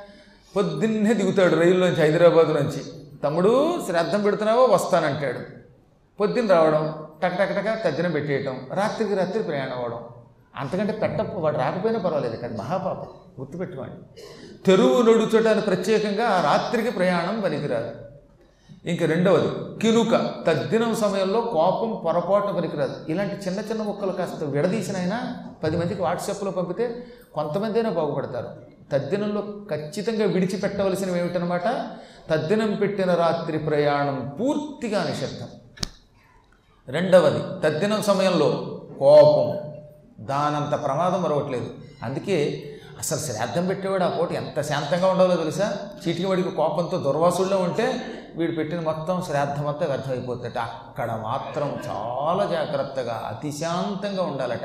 పొద్దున్నే 0.57 1.15
దిగుతాడు 1.15 1.57
రైల్లోంచి 1.57 1.97
హైదరాబాద్ 1.97 2.49
నుంచి. 2.49 2.83
తమ్ముడు 3.25 3.83
శ్రాద్ధం 3.87 4.23
పెడుతున్నావో? 4.23 4.65
వస్తానంటాడు. 4.65 5.39
పొద్దున్న 6.21 6.53
రావడం 6.53 6.95
టక్ 7.23 7.39
టక్ 7.39 7.51
టక 7.51 7.85
తద్దినం 7.85 8.11
పెట్టేయటం 8.11 8.61
రాత్రికి 8.75 9.15
రాత్రి 9.15 9.43
ప్రయాణం 9.43 9.73
అవ్వడం. 9.73 10.01
అంతకంటే 10.57 10.93
పెట్ట 10.93 11.21
వాడు 11.35 11.59
రాకపోయినా 11.59 12.01
పర్వాలేదు 12.01 12.37
కానీ 12.37 12.57
మహాపాపం. 12.57 13.07
గుర్తుపెట్టుకోండి. 13.41 14.21
తెరువు 14.67 15.03
నడుచుట 15.03 15.67
ప్రత్యేకంగా 15.67 16.41
రాత్రికి 16.41 16.91
ప్రయాణం 16.91 17.41
పనికిరాదు. 17.41 18.06
ఇంక 18.87 19.03
రెండవది 19.03 19.79
కినుక 19.79 20.31
తద్దినం 20.47 20.95
సమయంలో 20.95 21.41
కోపం 21.41 22.03
పొరపాటున 22.05 22.51
పనికిరాదు. 22.51 22.97
ఇలాంటి 23.09 23.35
చిన్న 23.35 23.61
చిన్న 23.61 23.83
ముక్కలు 23.83 24.13
కాస్త 24.13 24.45
విడదీసినైనా 24.45 25.37
పది 25.65 25.77
మందికి 25.77 26.03
వాట్సాప్లో 26.03 26.51
పంపితే 26.51 27.07
కొంతమంది 27.35 27.79
అయినా 27.79 27.91
బాగుపడతారు. 27.91 28.49
తద్దినంలో 28.93 29.43
ఖచ్చితంగా 29.71 30.27
విడిచిపెట్టవలసినవి 30.27 31.19
ఏమిటనమాట 31.19 31.67
తద్దినం 32.31 32.75
పెట్టిన 32.75 33.15
రాత్రి 33.15 33.59
ప్రయాణం 33.59 34.37
పూర్తిగా 34.41 35.05
నిషిద్ధం 35.05 35.49
రెండవది 36.89 37.43
తద్దినం 37.65 38.03
సమయంలో 38.03 38.81
కోపం. 38.99 39.49
దానంత 40.27 40.85
ప్రమాదం 40.85 41.23
మరవట్లేదు. 41.23 41.71
అందుకే 42.03 42.37
అసలు 42.99 43.19
శ్రాద్ధం 43.19 43.67
పెట్టేవాడు 43.67 44.05
ఆ 44.05 44.09
పూట 44.09 44.33
ఎంత 44.33 44.61
శాంతంగా 44.61 45.07
ఉండాలో 45.07 45.37
తెలుసా? 45.37 45.77
చీటికి 46.03 46.27
వాడికి 46.27 46.51
కోపంతో 46.51 46.99
దుర్వాసుల్లో 46.99 47.59
ఉంటే 47.59 47.87
వీడు 48.37 48.53
పెట్టిన 48.53 48.81
మొత్తం 48.81 49.23
శ్రాద్ధం 49.23 49.67
అంతా 49.67 49.87
వ్యర్థమైపోతుందట. 49.87 50.59
అక్కడ 50.59 51.21
మాత్రం 51.23 51.69
చాలా 51.69 52.45
జాగ్రత్తగా 52.45 53.23
అతిశాంతంగా 53.27 54.23
ఉండాలట. 54.23 54.61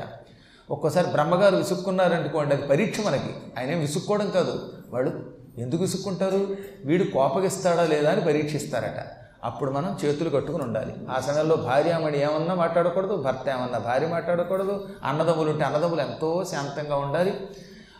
ఒక్కోసారి 0.70 1.06
బ్రహ్మగారు 1.06 1.56
విసుక్కున్నారనుకోండి 1.56 2.54
అది 2.54 2.66
పరీక్ష 2.66 3.00
మనకి. 3.00 3.34
ఆయన 3.58 3.78
విసుక్కోవడం 3.78 4.30
కాదు. 4.30 4.72
వాడు 4.90 5.12
ఎందుకు 5.58 5.82
విసుక్కుంటారు? 5.82 6.56
వీడు 6.84 7.04
కోపగిస్తాడా 7.04 7.84
లేదా 7.84 8.12
అని 8.12 8.20
పరీక్షిస్తారట. 8.20 9.06
అప్పుడు 9.44 9.70
మనం 9.70 9.98
చేతులు 10.04 10.30
కట్టుకుని 10.30 10.62
ఉండాలి. 10.64 10.94
ఆ 11.10 11.20
సమయంలో 11.20 11.56
భార్యామణి 11.56 12.22
ఏమన్నా 12.22 12.54
మాట్లాడకూడదు 12.54 13.16
భర్త 13.16 13.48
ఏమన్నా 13.48 13.78
భార్య 13.78 14.06
మాట్లాడకూడదు 14.06 14.88
అన్నదమ్ములు 15.04 15.50
ఉంటే 15.50 15.64
అన్నదమ్ములు 15.64 16.00
ఎంతో 16.00 16.44
శాంతంగా 16.44 16.96
ఉండాలి. 16.96 17.46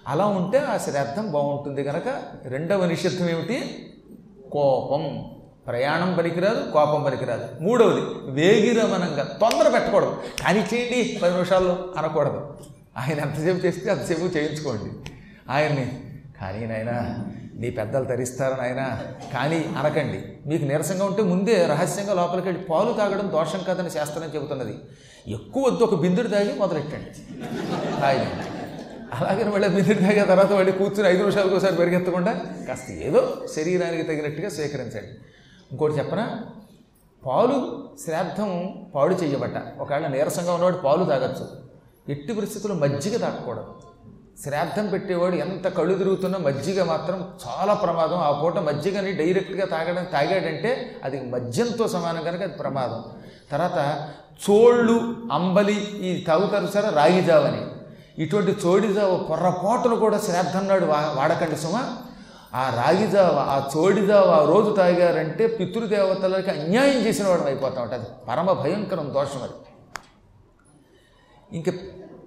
అలా 0.08 0.26
ఉంటే 0.26 0.58
ఆ 0.58 0.76
శ్రాద్ధం 0.76 1.32
బాగుంటుంది 1.32 1.84
కనుక 1.84 2.22
రెండవ 2.44 2.86
నిషిద్ధం 2.86 3.28
ఏమిటి? 3.28 3.88
కోపం. 4.52 5.32
ప్రయాణం 5.66 6.14
పనికిరాదు 6.18 6.70
కోపం 6.70 7.02
పనికిరాదు. 7.02 7.44
మూడవది 7.60 8.00
వేగిరమనంగా 8.30 9.38
తొందర 9.40 9.68
పెట్టకూడదు. 9.68 10.16
కానీ 10.40 10.66
చేయండి 10.74 11.18
పది 11.22 11.32
నిమిషాల్లో 11.32 11.94
అనకూడదు. 11.96 12.54
ఆయన 12.96 13.20
ఎంతసేపు 13.20 13.66
చేస్తే 13.66 13.90
అంతసేపు 13.90 14.20
చేయించుకోండి. 14.20 15.10
ఆయన్ని 15.50 16.00
కానీ 16.40 16.66
నాయనా 16.66 17.16
నీ 17.54 17.70
పెద్దలు 17.70 18.04
తరిస్తారు 18.04 18.60
నాయనా 18.60 19.02
కానీ 19.32 19.64
అనకండి. 19.78 20.48
మీకు 20.48 20.64
నీరసంగా 20.64 21.04
ఉంటే 21.04 21.22
ముందే 21.22 21.66
రహస్యంగా 21.66 22.14
లోపలికి 22.14 22.48
వెళ్ళి 22.48 22.64
పాలు 22.64 22.92
తాగడం 22.92 23.30
దోషం 23.32 23.60
కాదని 23.66 23.90
శాస్త్రం 23.90 24.30
చెబుతున్నది. 24.34 24.74
ఎక్కువ 25.28 25.64
వద్దు 25.64 25.84
ఒక 25.84 25.94
బిందుడు 25.94 26.28
తాగి 26.28 26.58
మొదలెట్టండి. 26.58 27.10
హాయిగా 28.00 28.44
అలాగే 29.12 29.44
మళ్ళీ 29.44 29.68
బిందుడు 29.68 29.98
తాగిన 29.98 30.24
తర్వాత 30.24 30.52
మళ్ళీ 30.52 30.72
కూర్చుని 30.72 31.08
ఐదు 31.08 31.18
నిమిషాలకు 31.18 31.54
ఒకసారి 31.54 31.76
పరిగెత్తకుండా 31.76 32.40
కాస్త 32.68 32.90
ఏదో 32.90 33.46
శరీరానికి 33.56 34.02
తగినట్టుగా 34.02 34.48
స్వీకరించండి. 34.48 35.18
ఇంకోటి 35.72 35.94
చెప్పనా? 35.94 36.40
పాలు 37.26 37.88
శ్రాద్ధం 38.04 38.74
పాడు 38.94 39.14
చేయబట్ట 39.14 39.80
ఒకవేళ 39.80 40.06
నీరసంగా 40.06 40.54
ఉన్నవాడు 40.54 40.76
పాలు 40.76 41.04
తాగొచ్చు. 41.04 41.46
ఎట్టి 42.08 42.34
పరిస్థితుల్లో 42.34 42.78
మజ్జిగ 42.78 43.16
తాగకూడదు. 43.16 43.74
శ్రాద్ధం 44.44 44.86
పెట్టేవాడు 44.86 45.34
ఎంత 45.34 45.68
కళ్ళు 45.68 45.94
తిరుగుతున్నా 45.94 46.38
మజ్జిగ 46.38 46.84
మాత్రం 46.84 47.28
చాలా 47.48 47.74
ప్రమాదం. 47.74 48.18
ఆ 48.18 48.40
పూట 48.40 48.58
మజ్జిగని 48.58 49.12
డైరెక్ట్గా 49.12 49.66
తాగడం 49.66 50.04
తాగాడంటే 50.04 50.96
అది 51.04 51.20
మద్యంతో 51.20 51.88
సమానం 51.88 52.24
కనుక 52.24 52.42
అది 52.42 52.52
ప్రమాదం. 52.52 53.04
తర్వాత 53.50 54.08
చోళ్ళు 54.50 55.16
అంబలి 55.32 55.74
ఈ 55.82 56.24
తాగుతారు 56.24 56.66
సరే 56.66 56.88
రాగిజావని 56.88 57.62
ఇటువంటి 58.22 58.56
చోడి 58.66 58.92
జావ 58.92 59.16
పొర్రపాటును 59.30 59.96
కూడా 59.96 60.18
శ్రాద్ధం 60.18 60.68
నాడు 60.68 60.86
వా 60.86 61.14
వాడకండి 61.16 61.56
సుమ. 61.56 61.96
ఆ 62.54 62.82
రాగిజావ 62.84 63.36
ఆ 63.38 63.70
చోడిజావ 63.76 64.30
ఆ 64.30 64.44
రోజు 64.44 64.70
తాగారంటే 64.70 65.46
పితృదేవతలకి 65.46 66.50
అన్యాయం 66.50 67.06
చేసిన 67.06 67.28
వాడు 67.28 67.42
అయిపోతాం 67.42 67.92
అది 67.92 68.04
పరమ 68.28 68.52
భయంకరం 68.52 69.14
దోషం 69.14 69.42
అది. 69.42 69.52
ఇంక 71.56 71.70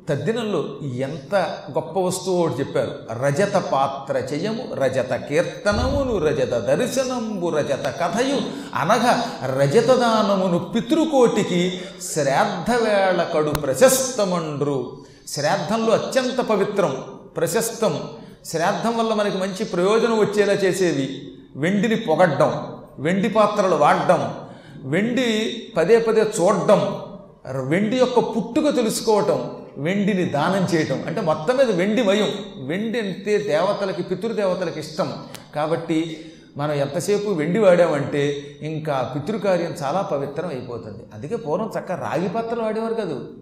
తద్దినంలో 0.09 0.79
ఎంత 0.83 1.35
గొప్ప 1.71 1.99
వస్తువు 1.99 2.47
ఒకటి 2.47 2.59
చెప్పారు. 2.59 3.23
రజత 3.23 3.57
పాత్ర 3.57 4.17
చెయ్యము 4.17 4.73
రజత 4.73 5.15
కీర్తనమును 5.15 6.17
రజత 6.17 6.57
దర్శనంబు 6.57 7.49
రజత 7.49 7.93
కథయు 8.01 8.41
అనగా 8.75 9.31
రజతదానమును 9.45 10.59
పితృకోటికి 10.59 11.81
శ్రాద్ధవేళ 12.13 13.23
కడు 13.33 13.49
ప్రశస్తమండ్రు. 13.49 14.97
శ్రాద్ధంలో 15.27 15.93
అత్యంత 15.93 16.41
పవిత్రం 16.41 17.03
ప్రశస్తం 17.37 18.09
శ్రాద్ధం 18.45 18.97
వల్ల 18.97 19.13
మనకి 19.13 19.37
మంచి 19.37 19.65
ప్రయోజనం 19.65 20.19
వచ్చేలా 20.19 20.53
చేసేవి 20.53 21.31
వెండిని 21.55 21.95
పొగడ్డం 21.95 22.77
వెండి 22.99 23.29
పాత్రలు 23.29 23.75
వాడడం 23.75 24.35
వెండి 24.79 25.57
పదే 25.77 25.99
పదే 25.99 26.21
చూడడం 26.21 27.01
వెండి 27.69 27.97
యొక్క 27.97 28.19
పుట్టుక 28.19 28.75
తెలుసుకోవటం 28.75 29.51
వెండిని 29.77 30.25
దానం 30.25 30.75
చేయటం. 30.75 31.03
అంటే 31.07 31.21
మొత్తం 31.21 31.57
మీద 31.57 31.71
వెండి 31.71 32.01
వయం 32.01 32.27
వెండి 32.57 32.99
అంటే 32.99 33.37
దేవతలకి 33.37 34.03
పితృదేవతలకి 34.03 34.79
ఇష్టం. 34.79 35.13
కాబట్టి 35.55 36.25
మనం 36.57 36.73
ఎంతసేపు 36.73 37.29
వెండి 37.29 37.59
వాడామంటే 37.59 38.45
ఇంకా 38.61 39.13
పితృకార్యం 39.15 39.75
చాలా 39.83 40.01
పవిత్రం 40.01 40.49
అయిపోతుంది. 40.49 41.03
అందుకే 41.13 41.35
పూర్వం 41.35 41.71
చక్క 41.79 41.91
రాగి 41.91 42.29
పాత్రలు 42.29 42.61
వాడేవారు 42.61 42.93
కాదు. 42.93 43.33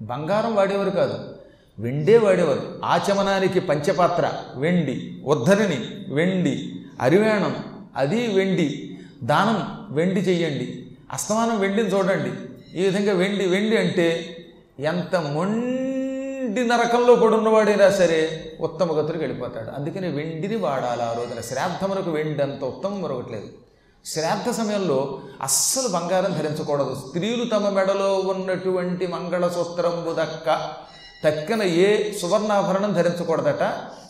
బంగారం 0.00 0.54
వాడేవారు 0.54 0.90
కాదు. 0.90 1.37
వెండే 1.78 2.18
వాడేవారు. 2.18 2.80
ఆచమనానికి 2.84 3.60
పంచపాత్ర 3.60 4.32
వెండి. 4.56 5.22
ఉద్ధరిణి 5.24 6.14
వెండి. 6.14 6.72
అరివేణం 7.00 7.64
అది 7.96 8.26
వెండి. 8.34 8.98
దానం 9.22 9.86
వెండి 9.94 10.20
చెయ్యండి. 10.20 10.86
అస్తమానం 11.12 11.58
వెండిని 11.60 11.88
చూడండి. 11.88 12.30
ఈ 12.80 12.84
విధంగా 12.84 13.12
వెండి 13.12 13.46
వెండి 13.46 13.76
అంటే 13.76 14.36
ఎంత 14.80 15.16
మొండి 15.16 16.68
నరకంలో 16.68 17.14
పడున్నవాడైనా 17.14 17.90
సరే 17.90 18.52
ఉత్తమ 18.60 19.00
గతులకు 19.00 19.18
వెళ్ళిపోతాడు. 19.18 19.70
అందుకని 19.70 20.08
వెండిని 20.08 20.56
వాడాలి 20.56 21.02
ఆ 21.02 21.12
రోజున. 21.12 21.40
శ్రాద్ధమునకు 21.40 22.10
వెండి 22.10 22.42
అంత 22.42 22.64
ఉత్తమం 22.64 23.02
మరొకట్లేదు. 23.02 23.48
శ్రాద్ధ 24.06 24.50
సమయంలో 24.50 25.20
అస్సలు 25.42 25.88
బంగారం 25.88 26.32
ధరించకూడదు. 26.32 26.96
స్త్రీలు 27.06 27.44
తమ 27.44 27.68
మెడలో 27.68 28.14
ఉన్నటువంటి 28.14 29.06
మంగళసూత్రంబు 29.06 30.14
దక్క 30.14 30.48
తక్కిన 31.24 31.62
ఏ 31.62 32.12
సువర్ణాభరణం 32.12 32.92
ధరించకూడదట. 32.92 33.62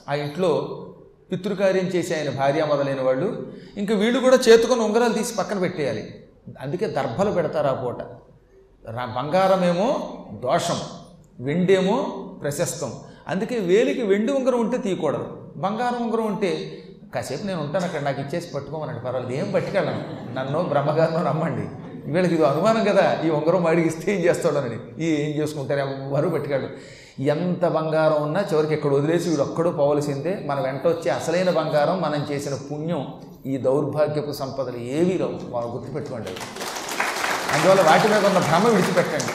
ఆ 0.08 0.14
ఇంట్లో 0.14 0.84
పితృకార్యం 1.32 1.84
చేసే 1.84 2.16
ఆయన 2.16 2.30
భార్య 2.30 2.64
మొదలైన 2.64 3.02
వాళ్ళు. 3.02 3.52
ఇంకా 3.76 3.94
వీళ్ళు 3.94 4.20
కూడా 4.20 4.38
చేతుకొని 4.48 4.80
ఉంగరాలు 4.80 5.12
తీసి 5.12 5.34
పక్కన 5.34 5.58
పెట్టేయాలి. 5.58 6.24
అందుకే 6.60 6.86
దర్భలు 6.86 7.30
పెడతారు 7.30 7.66
ఆ 7.66 7.72
పూట. 7.72 8.02
బంగారమేమో 8.88 9.88
దోషం 10.42 10.80
వెండేమో 11.40 12.02
ప్రశస్తం. 12.42 12.92
అందుకే 13.28 13.58
వేలికి 13.58 14.02
వెండి 14.02 14.32
ఉంగరం 14.32 14.60
ఉంటే 14.60 14.78
తీయకూడదు. 14.78 15.52
బంగారం 15.56 16.06
ఉంగరం 16.06 16.26
ఉంటే 16.26 16.82
కాసేపు 17.14 17.46
నేను 17.46 17.60
ఉంటాను 17.60 17.84
అక్కడ 17.84 18.00
నాకు 18.00 18.20
ఇచ్చేసి 18.20 18.52
పట్టుకోమనండి 18.54 19.00
పర్వాలేదు 19.00 19.32
ఏం 19.32 19.52
పట్టుకెళ్ళను. 19.52 20.34
నన్ను 20.34 20.62
బ్రహ్మగారినో 20.62 21.22
రమ్మండి. 21.22 21.66
వీళ్ళకి 22.12 22.34
ఇది 22.34 22.44
అనుమానం 22.46 22.84
కదా 22.84 23.06
ఈ 23.26 23.30
ఉంగరం 23.30 23.62
వాడికి 23.64 23.88
ఇస్తే 23.88 24.14
ఏం 24.14 24.20
చేస్తాడనని. 24.20 24.78
ఈ 25.04 25.08
ఏం 25.24 25.30
చేసుకుంటారు? 25.42 25.80
ఎవరు 25.80 26.28
పెట్టుకోడు 26.28 26.68
ఎంత 27.22 27.64
బంగారం 27.66 28.22
ఉన్నా 28.22 28.40
చివరికి 28.52 28.74
ఇక్కడ 28.74 28.92
వదిలేసి 28.92 29.28
వీడు 29.28 29.42
ఒక్కడో 29.42 29.70
పోవలసిందే. 29.70 30.32
మన 30.46 30.60
వెంట 30.60 30.86
వచ్చే 30.86 31.10
అసలైన 31.10 31.50
బంగారం 31.50 31.96
మనం 32.02 32.26
చేసిన 32.30 32.54
పుణ్యం 32.68 33.06
ఈ 33.46 33.56
దౌర్భాగ్యపు 33.56 34.32
సంపదలు 34.32 34.76
ఏవీ 34.76 35.16
రావు. 35.16 35.38
వాళ్ళు 35.54 35.72
గుర్తుపెట్టుకోండి 35.72 36.28
అందువల్ల 37.54 37.82
వాటి 37.90 38.08
మీద 38.08 38.24
ఉన్న 38.26 38.38
భ్రమ 38.38 38.64
విడిచిపెట్టండి. 38.68 39.32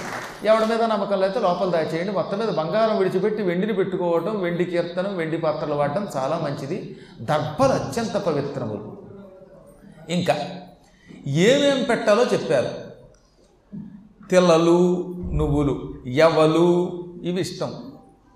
ఎవడి 0.48 0.66
మీద 0.66 0.84
నమ్మకం 0.84 1.20
లేకపోతే 1.20 1.40
లోపల 1.48 1.70
దాచేయండి. 1.70 2.12
మొత్తం 2.12 2.38
మీద 2.40 2.50
బంగారం 2.50 2.98
విడిచిపెట్టి 2.98 3.42
వెండిని 3.44 3.74
పెట్టుకోవటం 3.74 4.42
వెండి 4.42 4.66
కీర్తనం 4.66 5.18
వెండి 5.18 5.38
పాత్రలు 5.38 5.74
వాడటం 5.74 6.08
చాలా 6.18 6.36
మంచిది. 6.44 6.96
దర్భలు 7.22 7.74
అత్యంత 7.74 8.18
పవిత్రములు. 8.18 8.98
ఇంకా 10.10 10.36
ఏమేం 11.28 11.84
పెట్టాలో 11.84 12.24
చెప్పారు. 12.24 12.94
తెల్లలు 14.28 15.08
నువ్వులు. 15.34 15.94
యవలు 16.08 16.92
ఇవి 17.24 17.42
ఇష్టం. 17.42 17.74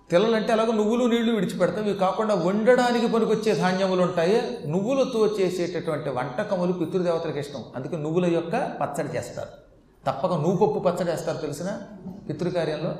తిల్లలంటే 0.09 0.53
అలాగ 0.53 0.65
అలాగే 0.65 0.77
నువ్వులు 0.77 1.05
నీళ్ళు 1.05 1.33
విడిచిపెడతాం. 1.33 1.85
ఇవి 1.85 1.93
కాకుండా 1.93 2.35
వండడానికి 2.35 3.07
పనికొచ్చే 3.07 3.53
ధాన్యములు 3.53 4.01
ఉంటాయి. 4.01 4.57
నువ్వులతో 4.67 5.27
చేసేటటువంటి 5.27 6.09
వంటకములు 6.09 6.71
పితృదేవతలకు 6.71 7.39
ఇష్టం. 7.39 7.63
అందుకే 7.75 7.97
నువ్వుల 7.97 8.25
యొక్క 8.25 8.71
పచ్చడి 8.81 9.17
చేస్తారు. 9.17 9.47
తప్పక 10.07 10.33
నువ్వు 10.33 10.65
పప్పు 10.65 10.79
పచ్చడి 10.79 11.11
వేస్తారు 11.11 11.37
తెలిసిన 11.37 11.79
పితృకార్యంలో. 12.29 12.95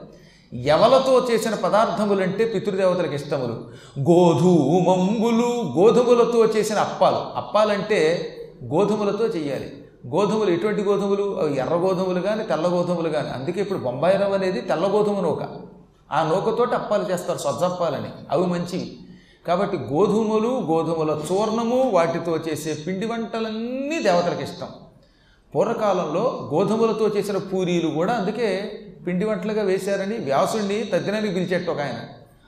ఎవలతో 0.54 1.28
చేసిన 1.32 1.56
పదార్థములంటే 1.56 2.46
పితృదేవతలకు 2.46 3.14
ఇష్టములు. 3.14 3.54
గోధుమంబులు 4.00 5.74
గోధుమలతో 5.78 6.46
చేసిన 6.46 6.76
అప్పాలు. 6.76 7.16
అప్పాలంటే 7.16 8.34
గోధుమలతో 8.64 9.28
చేయాలి. 9.28 9.84
గోధుమలు 10.08 10.50
ఎటువంటి 10.50 10.82
గోధుమలు? 10.82 11.40
అవి 11.42 11.58
ఎర్ర 11.58 11.76
గోధుమలు 11.76 12.22
కానీ 12.22 12.44
తెల్ల 12.44 12.68
గోధుమలు 12.68 13.10
కానీ 13.10 13.30
అందుకే 13.30 13.62
ఇప్పుడు 13.62 13.80
బొంబాయి 13.80 14.18
రవ్వ 14.18 14.34
అనేది 14.34 14.62
తెల్ల 14.62 14.88
గోధుమ 14.88 15.20
నూక. 15.20 15.42
ఆ 16.12 16.30
నూకతోటి 16.30 16.76
అప్పాలు 16.76 17.12
చేస్తారు 17.12 17.38
సజ్జప్పాలని. 17.38 18.10
అవి 18.32 18.46
మంచివి. 18.46 19.00
కాబట్టి 19.48 19.78
గోధుమలు 19.78 20.48
గోధుమల 20.48 21.22
చూర్ణము 21.32 21.90
వాటితో 21.90 22.38
చేసే 22.38 22.78
పిండి 22.88 23.06
వంటలన్నీ 23.06 24.04
దేవతలకు 24.04 24.42
ఇష్టం. 24.42 24.68
పూర్వకాలంలో 25.56 26.50
గోధుమలతో 26.54 27.08
చేసిన 27.08 27.38
పూరీలు 27.38 27.90
కూడా 27.90 28.14
అందుకే 28.14 28.80
పిండి 29.08 29.26
వంటలుగా 29.26 29.64
వేశారని 29.64 30.18
వ్యాసుడిని 30.18 30.84
తద్దినానికి 30.84 31.34
పిలిచేట్టు 31.34 31.72
ఒక 31.72 31.80
ఆయన. 31.80 32.00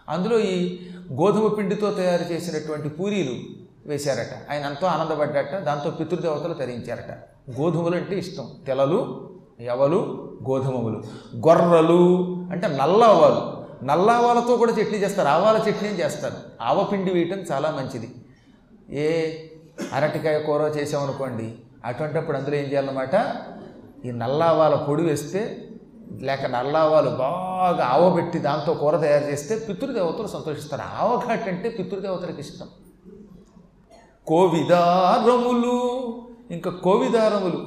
అందులో 0.10 0.40
ఈ 0.40 0.80
గోధుమ 1.14 1.48
పిండితో 1.48 1.92
తయారు 1.92 2.34
చేసినటువంటి 2.34 2.90
పూరీలు 2.90 3.59
వేశారట. 3.86 4.52
ఆయన 4.52 4.66
ఎంతో 4.66 4.88
ఆనందపడ్డట 4.88 5.56
దాంతో 5.56 5.90
పితృదేవతలు 5.90 6.54
తరించారట. 6.54 7.12
గోధుమలు 7.60 7.96
అంటే 7.96 8.18
ఇష్టం. 8.18 8.50
తెలలు 8.68 9.30
ఎవలు 9.60 10.30
గోధుమములు. 10.50 11.04
గొర్రలు 11.36 12.26
అంటే 12.52 12.68
నల్లావాలు 12.68 13.60
నల్లావాలతో 13.84 13.84
నల్ల 13.84 14.10
ఆవాలతో 14.10 14.58
కూడా 14.58 14.72
చట్నీ 14.72 14.98
చేస్తారు. 14.98 15.28
ఆవాల 15.28 15.58
చట్నీ 15.58 15.90
చేస్తారు? 15.90 16.34
ఆవపిండి 16.62 17.12
వేయటం 17.12 17.40
చాలా 17.40 17.72
మంచిది. 17.72 18.16
ఏ 18.90 19.32
అరటికాయ 19.94 20.40
కూర 20.40 20.62
చేసామనుకోండి 20.62 21.56
అటువంటిప్పుడు 21.86 22.38
అందులో 22.38 22.56
ఏం 22.56 22.64
చేయాలన్నమాట? 22.64 23.36
ఈ 24.06 24.12
నల్లావాల 24.12 24.76
పొడి 24.76 25.04
వేస్తే 25.04 25.70
లేక 26.22 26.46
నల్లావాలు 26.46 27.10
బాగా 27.10 27.86
ఆవబెట్టి 27.86 28.40
దాంతో 28.40 28.74
కూర 28.74 28.98
తయారు 28.98 29.24
చేస్తే 29.24 29.66
పితృదేవతలు 29.70 30.28
సంతోషిస్తారు. 30.28 30.82
ఆవఘాట్ 30.82 31.48
అంటే 31.48 31.70
పితృదేవతలకు 31.70 32.40
ఇష్టం. 32.40 32.68
కోవిదారములు. 34.30 35.78
ఇంకా 36.52 36.72
కోవిదారములు 36.72 37.66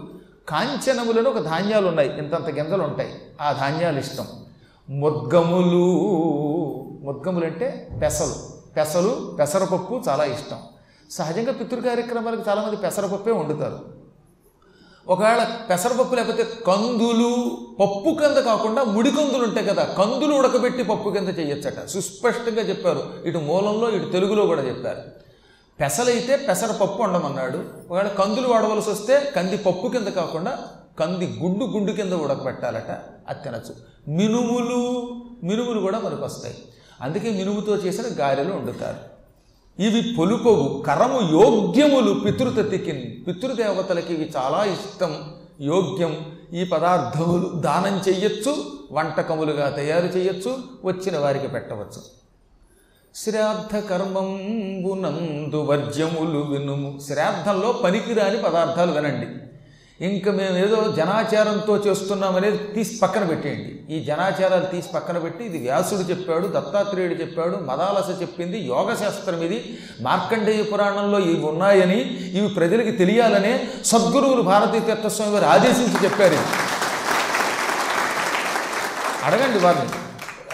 కాంచనములను 0.49 1.31
ఒక 1.31 1.39
ధాన్యాలు 1.39 1.89
ఉన్నాయి 1.89 2.19
ఇంతంత 2.19 2.49
గింజలు 2.49 2.83
ఉంటాయి 2.83 3.13
ఆ 3.41 3.53
ధాన్యాలు 3.53 3.99
ఇష్టం. 3.99 4.27
ముద్గములు 4.91 5.87
ముద్గములు 7.03 7.47
అంటే 7.47 7.89
పెసలు. 8.03 8.35
పెసలు 8.77 9.37
పెసరపప్పు 9.39 10.03
చాలా 10.09 10.25
ఇష్టం. 10.25 10.57
సహజంగా 11.11 11.53
పితృ 11.53 11.81
కార్యక్రమాలకు 11.81 12.43
చాలామంది 12.49 12.77
పెసరపప్పే 12.77 13.31
వండుతారు. 13.31 13.79
ఒకవేళ 15.09 15.47
పెసరపప్పు 15.71 16.15
లేకపోతే 16.15 16.43
కందులు 16.67 17.59
పప్పు 17.81 18.17
కింద 18.21 18.37
కాకుండా 18.37 18.85
ముడి 18.85 19.11
కందులు 19.11 19.45
ఉంటాయి 19.45 19.67
కదా 19.67 19.85
కందులు 19.85 20.35
ఉడకబెట్టి 20.35 20.83
పప్పు 20.83 21.09
కింద 21.09 21.39
చేయొచ్చట 21.39 21.87
సుస్పష్టంగా 21.87 22.63
చెప్పారు. 22.63 23.03
ఇటు 23.25 23.39
మూలంలో 23.39 23.91
ఇటు 23.91 24.11
తెలుగులో 24.11 24.47
కూడా 24.47 24.63
చెప్పారు. 24.63 25.22
పెసలైతే 25.83 26.37
పెసరపప్పు 26.37 27.03
వండమన్నాడు. 27.03 27.59
ఒకవేళ 27.91 28.09
కందులు 28.09 28.49
వాడవలసి 28.49 28.91
వస్తే 28.91 29.33
కంది 29.37 29.57
పప్పు 29.57 29.89
కింద 29.89 30.09
కాకుండా 30.09 30.59
కంది 30.99 31.39
గుండు 31.43 31.65
గుండు 31.65 31.93
కింద 31.93 32.13
ఉడకబెట్టాలట. 32.13 32.91
అది 33.29 33.43
తినచ్చు. 33.43 33.75
మినుములు 34.09 35.11
మినుములు 35.43 35.81
కూడా 35.81 35.99
మనకు 35.99 36.25
వస్తాయి. 36.25 36.59
అందుకే 37.01 37.31
మినుముతో 37.31 37.77
చేసిన 37.77 38.05
గారెలు 38.19 38.55
వండుతారు. 38.55 39.13
ఇవి 39.83 40.15
పొలుపవు 40.19 40.83
కరము 40.87 41.21
యోగ్యములు 41.21 42.21
పితృతతికి 42.21 43.25
పితృదేవతలకి 43.29 44.15
ఇవి 44.15 44.33
చాలా 44.37 44.65
ఇష్టం. 44.65 45.17
యోగ్యం. 45.61 46.17
ఈ 46.53 46.65
పదార్థములు 46.65 47.49
దానం 47.49 48.01
చెయ్యొచ్చు 48.09 48.57
వంటకములుగా 48.93 49.71
తయారు 49.71 50.07
చేయొచ్చు 50.07 50.59
వచ్చిన 50.85 51.19
వారికి 51.19 51.49
పెట్టవచ్చు. 51.49 52.22
శ్రాద్ధ 53.21 53.77
కర్మంబునందు 53.89 55.59
వర్జ్యములు 55.71 56.43
వినుము. 56.51 56.91
శ్రాద్ధంలో 57.07 57.71
పనికిరాని 57.83 58.39
పదార్థాలు 58.45 58.93
వినండి. 58.99 59.27
ఇంకా 60.01 60.31
మేము 60.39 60.57
ఏదో 60.63 60.79
జనాచారంతో 60.99 61.75
చేస్తున్నామనేది 61.87 62.59
తీసి 62.75 62.95
పక్కన 63.03 63.25
పెట్టేయండి. 63.31 63.73
ఈ 63.95 63.97
జనాచారాలు 64.07 64.67
తీసి 64.75 64.89
పక్కన 64.95 65.19
పెట్టి 65.25 65.43
ఇది 65.49 65.59
వ్యాసుడు 65.65 66.05
చెప్పాడు 66.11 66.47
దత్తాత్రేయుడు 66.57 67.17
చెప్పాడు 67.23 67.57
మదాలస 67.69 68.09
చెప్పింది 68.23 68.61
యోగశాస్త్రం 68.73 69.43
ఇది 69.49 69.59
మార్కండేయ 70.07 70.63
పురాణంలో 70.71 71.21
ఇవి 71.31 71.45
ఉన్నాయని 71.53 72.01
ఇవి 72.39 72.49
ప్రజలకి 72.59 72.95
తెలియాలనే 73.03 73.53
సద్గురువులు 73.91 74.45
భారతీ 74.53 74.81
తీర్థస్వామి 74.89 75.35
వారు 75.37 75.49
ఆదేశించి 75.55 76.01
చెప్పారు 76.07 76.41
అడగండి 79.27 79.61
వారిని. 79.67 79.91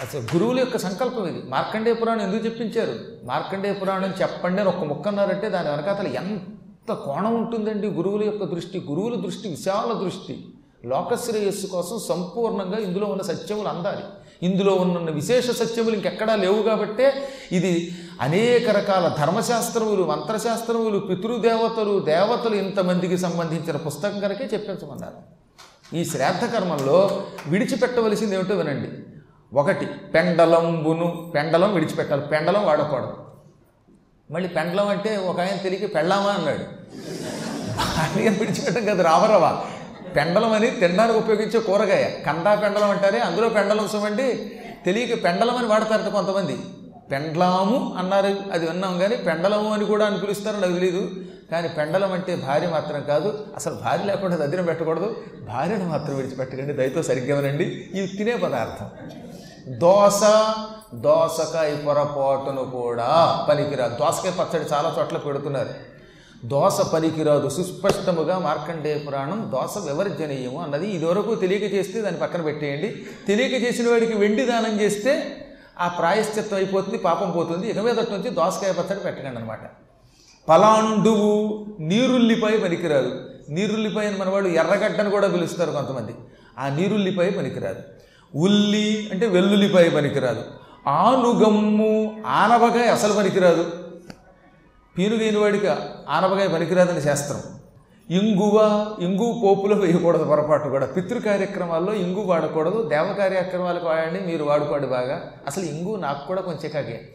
అసలు 0.01 0.21
గురువుల 0.21 0.59
యొక్క 0.59 0.77
సంకల్పం 0.77 1.27
ఇది. 1.27 1.49
మార్కండేయ 1.49 1.93
పురాణం 1.93 2.21
ఎందుకు 2.21 2.45
చెప్పించారు? 2.45 2.95
మార్కండేయ 3.23 3.73
పురాణం 3.73 4.13
చెప్పండి 4.21 4.61
అని 4.61 4.69
ఒక్క 4.69 4.83
ముక్క 4.83 5.07
అన్నారంటే 5.07 5.49
దాని 5.49 5.69
వెనకాతల 5.69 6.07
ఎంత 6.07 6.93
కోణం 6.93 7.35
ఉంటుందండి 7.35 7.87
గురువుల 7.87 8.23
యొక్క 8.23 8.43
దృష్టి 8.43 8.85
గురువుల 8.89 9.15
దృష్టి 9.15 9.49
విశాల 9.49 10.03
దృష్టి. 10.03 10.45
లోకశ్రేయస్సు 10.85 11.67
కోసం 11.67 11.99
సంపూర్ణంగా 12.09 12.77
ఇందులో 12.77 13.07
ఉన్న 13.07 13.21
సత్యములు 13.21 13.67
అందాలి. 13.67 14.03
ఇందులో 14.45 14.73
ఉన్న 14.75 15.09
విశేష 15.09 15.49
సత్యములు 15.49 15.95
ఇంకెక్కడా 15.95 16.35
లేవు 16.35 16.61
కాబట్టే 16.61 17.29
ఇది 17.51 17.91
అనేక 18.21 18.69
రకాల 18.69 19.25
ధర్మశాస్త్రములు 19.25 20.03
మంత్రశాస్త్రములు 20.03 20.99
పితృదేవతలు 20.99 21.99
దేవతలు 21.99 22.55
ఇంతమందికి 22.55 23.17
సంబంధించిన 23.17 23.77
పుస్తకం 23.77 24.19
కనుకే 24.19 24.45
చెప్పించమన్నారు. 24.53 25.39
ఈ 25.95 26.05
శ్రాద్ధ 26.05 26.53
కర్మంలో 26.53 27.23
విడిచిపెట్టవలసింది 27.47 28.35
ఏమిటో 28.35 28.55
వినండి. 28.55 28.89
ఒకటి 29.53 29.85
పెండలంబును 29.85 31.31
పెండలం 31.35 31.73
విడిచిపెట్టాలి. 31.73 32.21
పెండలం 32.21 32.65
వాడకూడదు. 32.65 33.17
మళ్ళీ 34.31 34.49
పెండలం 34.49 34.87
అంటే 34.87 35.17
ఒక 35.17 35.39
ఆయన 35.39 35.55
తెలియక 35.55 35.95
పెళ్ళామా 35.95 36.29
అన్నాడు. 36.29 36.63
భార్య 37.77 38.29
విడిచిపెట్టం 38.29 38.85
కదా 38.85 39.03
రావరవా 39.03 39.65
పెండలం 40.15 40.51
అని 40.51 40.69
తినడానికి 40.71 41.17
ఉపయోగించే 41.17 41.59
కూరగాయ. 41.59 42.03
కందా 42.03 42.55
పెండలం 42.55 42.89
అంటారే 42.89 43.19
అందులో 43.19 43.49
పెండలం 43.49 43.87
సుమండి. 43.87 44.51
తెలియక 44.85 45.23
పెండలం 45.23 45.55
అని 45.55 45.67
వాడతారట 45.67 46.11
కొంతమంది. 46.13 46.57
పెండ్లాము 47.11 47.95
అన్నారు 47.97 48.35
అది 48.51 48.67
విన్నాం 48.67 48.99
కానీ 48.99 49.15
పెండలము 49.15 49.73
అని 49.73 49.85
కూడా 49.85 50.05
అని 50.05 50.19
పిలుస్తారని 50.19 50.61
నాకు 50.61 50.73
తెలియదు 50.73 51.11
కానీ 51.51 51.67
పెండలం 51.67 52.11
అంటే 52.11 52.35
భార్య 52.35 52.67
మాత్రం 52.67 53.03
కాదు 53.03 53.47
అసలు 53.55 53.73
భార్య 53.73 54.03
లేకుండా 54.03 54.35
దద్దినం 54.35 54.65
పెట్టకూడదు. 54.65 55.23
భార్యను 55.47 55.89
మాత్రం 55.89 56.15
విడిచిపెట్టకండి 56.15 56.73
దయతో 56.73 57.03
సరిగ్గా 57.03 57.39
వినండి. 57.39 57.89
ఇవి 57.93 58.07
తినే 58.07 58.35
పదార్థం. 58.35 58.89
దోశ 59.69 60.21
దోసకాయ 60.93 61.75
పొరపాటును 61.75 62.63
కూడా 62.63 63.45
పనికిరాదు. 63.49 63.95
దోసకాయ 63.95 64.31
పచ్చడి 64.31 64.69
చాలా 64.73 64.95
చోట్ల 64.99 65.17
పెడుతున్నారు. 65.17 65.69
దోశ 66.45 66.81
పనికిరాదు. 66.93 67.49
సుస్పష్టముగా 67.49 68.39
మార్కండే 68.39 69.03
పురాణం 69.07 69.51
దోశ 69.51 69.77
వివర్జనీయము 69.85 70.61
అన్నది 70.61 70.87
ఇదివరకు 70.87 71.35
తెలియక 71.35 71.73
చేస్తే 71.73 72.01
దాన్ని 72.01 72.21
పక్కన 72.21 72.41
పెట్టేయండి. 72.41 73.05
తెలియక 73.27 73.63
చేసిన 73.63 73.89
వాడికి 73.89 74.17
వెండి 74.17 74.45
దానం 74.45 74.81
చేస్తే 74.81 75.37
ఆ 75.79 75.87
ప్రాయశ్చిత్తం 75.87 76.57
అయిపోతుంది 76.57 76.97
పాపం 76.97 77.31
పోతుంది. 77.31 77.69
ఇక 77.69 77.77
నుంచి 77.77 78.29
దోసకాయ 78.29 78.71
పచ్చడి 78.71 78.99
పెట్టకండి 78.99 79.37
అనమాట 79.37 79.59
పలాండువు 80.49 81.65
నీరుల్లిపాయ 81.79 82.57
పనికిరాదు. 82.57 83.21
నీరుల్లిపాయ 83.49 84.07
అని 84.07 84.17
మనవాడు 84.17 84.47
ఎర్రగడ్డను 84.47 85.09
కూడా 85.09 85.27
పిలుస్తారు 85.27 85.71
కొంతమంది. 85.71 86.15
ఆ 86.59 86.69
నీరుల్లిపాయ 86.69 87.29
పనికిరాదు. 87.29 87.81
ఉల్లి 88.35 89.09
అంటే 89.11 89.27
వెల్లుల్లిపాయ 89.27 89.89
పనికిరాదు. 89.89 90.43
ఆనుగమ్ము 90.87 92.23
ఆనవకాయ 92.25 92.87
అసలు 92.87 93.13
పనికిరాదు. 93.13 93.71
పీనుగైన 94.97 95.37
వాడికి 95.37 95.67
ఆనపకాయ 96.09 96.47
పనికిరాదని 96.47 97.01
శాస్త్రం. 97.01 97.41
ఇంగువ 98.09 98.85
ఇంగు 98.99 99.41
పోపులో 99.43 99.75
వేయకూడదు 99.75 100.23
పొరపాటు 100.23 100.69
కూడా. 100.69 100.85
పితృ 100.85 101.19
కార్యక్రమాల్లో 101.19 101.93
ఇంగు 101.93 102.21
వాడకూడదు. 102.21 102.89
దేవ 102.89 103.13
కార్యక్రమాలకు 103.13 103.85
వాడండి 103.85 104.19
మీరు 104.19 104.43
వాడుకోండి 104.43 104.87
బాగా. 104.87 105.31
అసలు 105.47 105.63
ఇంగు 105.63 105.95
నాకు 105.95 106.27
కూడా 106.27 106.41
కొంచెం 106.41 106.71
కాకే 106.71 107.09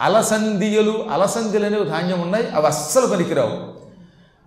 అలసందియలు 0.00 1.06
అలసందిలు 1.10 1.66
అనేవి 1.66 1.84
ధాన్యం 1.84 2.20
ఉన్నాయి 2.20 2.48
అవి 2.48 2.66
అస్సలు 2.66 3.06
పనికిరావు. 3.06 3.80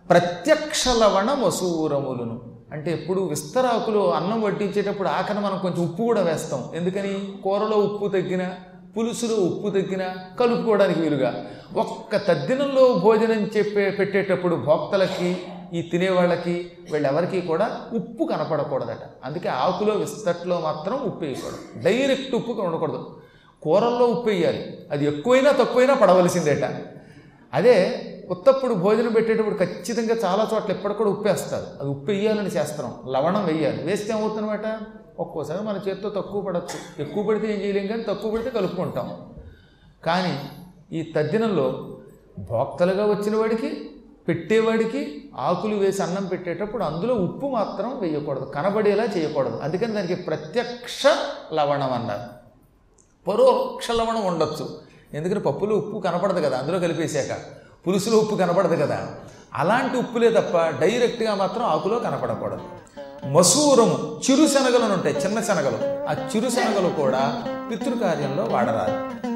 ప్రత్యక్ష 0.08 0.88
లవణ 0.88 1.34
మసూరములను 1.34 2.53
అంటే 2.74 2.92
ఎప్పుడు 2.92 3.22
విస్తరాకులు 3.22 4.14
అన్నం 4.14 4.42
వడ్డించేటప్పుడు 4.42 5.08
ఆఖరి 5.08 5.40
మనం 5.40 5.60
కొంచెం 5.60 5.84
ఉప్పు 5.84 6.04
కూడా 6.04 6.22
వేస్తాం. 6.22 6.64
ఎందుకని? 6.76 7.34
కూరలో 7.44 7.78
ఉప్పు 7.78 8.08
తగ్గిన 8.08 8.50
పులుసులో 8.98 9.36
ఉప్పు 9.36 9.70
తగ్గిన 9.70 10.16
కలుపుకోవడానికి 10.40 11.00
వీలుగా. 11.00 11.46
ఒక్క 11.76 12.18
తద్దినంలో 12.18 12.94
భోజనం 12.94 13.42
చెప్పే 13.58 13.90
పెట్టేటప్పుడు 13.90 14.56
భోక్తలకి 14.56 15.38
ఈ 15.74 15.82
తినేవాళ్ళకి 15.82 16.72
వీళ్ళెవరికి 16.92 17.42
కూడా 17.42 17.82
ఉప్పు 17.94 18.24
కనపడకూడదట. 18.24 19.26
అందుకే 19.26 19.50
ఆకులో 19.50 19.94
విస్తట్లో 19.94 20.60
మాత్రం 20.60 20.96
ఉప్పు 20.96 21.26
వేయకూడదు. 21.26 21.84
డైరెక్ట్ 21.84 22.36
ఉప్పు 22.36 22.52
ఉండకూడదు. 22.52 23.22
కూరల్లో 23.62 24.06
ఉప్పు 24.06 24.30
వేయాలి. 24.30 24.78
అది 24.92 25.06
ఎక్కువైనా 25.06 25.52
తక్కువైనా 25.52 25.94
పడవలసిందేట. 25.94 26.64
అదే 27.54 28.10
ఉత్తప్పుడు 28.30 28.74
భోజనం 28.74 29.12
పెట్టేటప్పుడు 29.12 29.56
ఖచ్చితంగా 29.56 30.16
చాలా 30.16 30.50
చోట్ల 30.54 30.72
ఎప్పటికి 30.72 30.98
కూడా 30.98 31.10
ఉప్పు 31.10 31.28
వేస్తారు. 31.28 31.66
అది 31.80 31.90
ఉప్పు 31.90 32.06
వేయాలని 32.06 32.52
శాస్త్రం 32.52 32.94
లవణం 33.08 33.46
వేయాలి. 33.46 33.84
వేస్తే 33.84 34.14
ఏమవుతుందన్నమాట? 34.14 34.80
ఒక్కోసారి 35.20 35.64
మన 35.64 35.80
చేతితో 35.88 36.10
తక్కువ 36.10 36.42
పడవచ్చు 36.42 37.04
ఎక్కువ 37.04 37.24
పడితే 37.24 37.54
ఏం 37.54 37.62
చేయలేం 37.62 37.88
కానీ 37.88 38.04
తక్కువ 38.04 38.32
పడితే 38.32 38.50
కలుపుకుంటాం. 38.50 39.34
కానీ 40.06 40.40
ఈ 40.98 41.14
తద్దినంలో 41.16 41.98
భోక్తలుగా 42.40 43.06
వచ్చిన 43.06 43.36
వాడికి 43.36 43.90
పెట్టేవాడికి 44.28 45.30
ఆకులు 45.36 45.76
వేసి 45.76 46.04
అన్నం 46.04 46.26
పెట్టేటప్పుడు 46.26 46.84
అందులో 46.84 47.16
ఉప్పు 47.16 47.48
మాత్రం 47.48 48.00
వేయకూడదు. 48.00 48.46
కనబడేలా 48.46 49.04
చేయకూడదు. 49.04 49.60
అందుకని 49.64 49.94
దానికి 49.94 50.16
ప్రత్యక్ష 50.16 51.04
లవణం 51.54 51.94
అన్నారు. 51.94 52.44
పరోక్ష 53.30 53.92
లవణం 53.92 54.26
ఉండొచ్చు. 54.26 54.80
ఎందుకంటే 55.14 55.40
పప్పులో 55.40 55.76
ఉప్పు 55.76 56.00
కనపడదు 56.00 56.42
కదా 56.42 56.58
అందులో 56.58 56.80
కలిపేశాక. 56.80 57.63
పులుసులో 57.88 58.18
ఉప్పు 58.18 58.36
కనపడదు 58.36 58.76
కదా. 58.76 59.08
అలాంటి 59.54 59.98
ఉప్పులే 59.98 60.30
తప్ప 60.30 60.58
డైరెక్ట్గా 60.58 61.36
మాత్రం 61.36 61.64
ఆకులో 61.66 62.00
కనపడకూడదు. 62.00 62.62
మసూరము 63.28 64.22
చిరుశనగలను 64.32 64.94
ఉంటాయి 64.94 65.16
చిన్న 65.16 65.42
శనగలు. 65.42 66.08
ఆ 66.10 66.14
చిరు 66.14 66.50
శనగలు 66.50 66.90
కూడా 66.90 67.44
పితృకార్యంలో 67.72 68.44
వాడరాదు. 68.44 69.33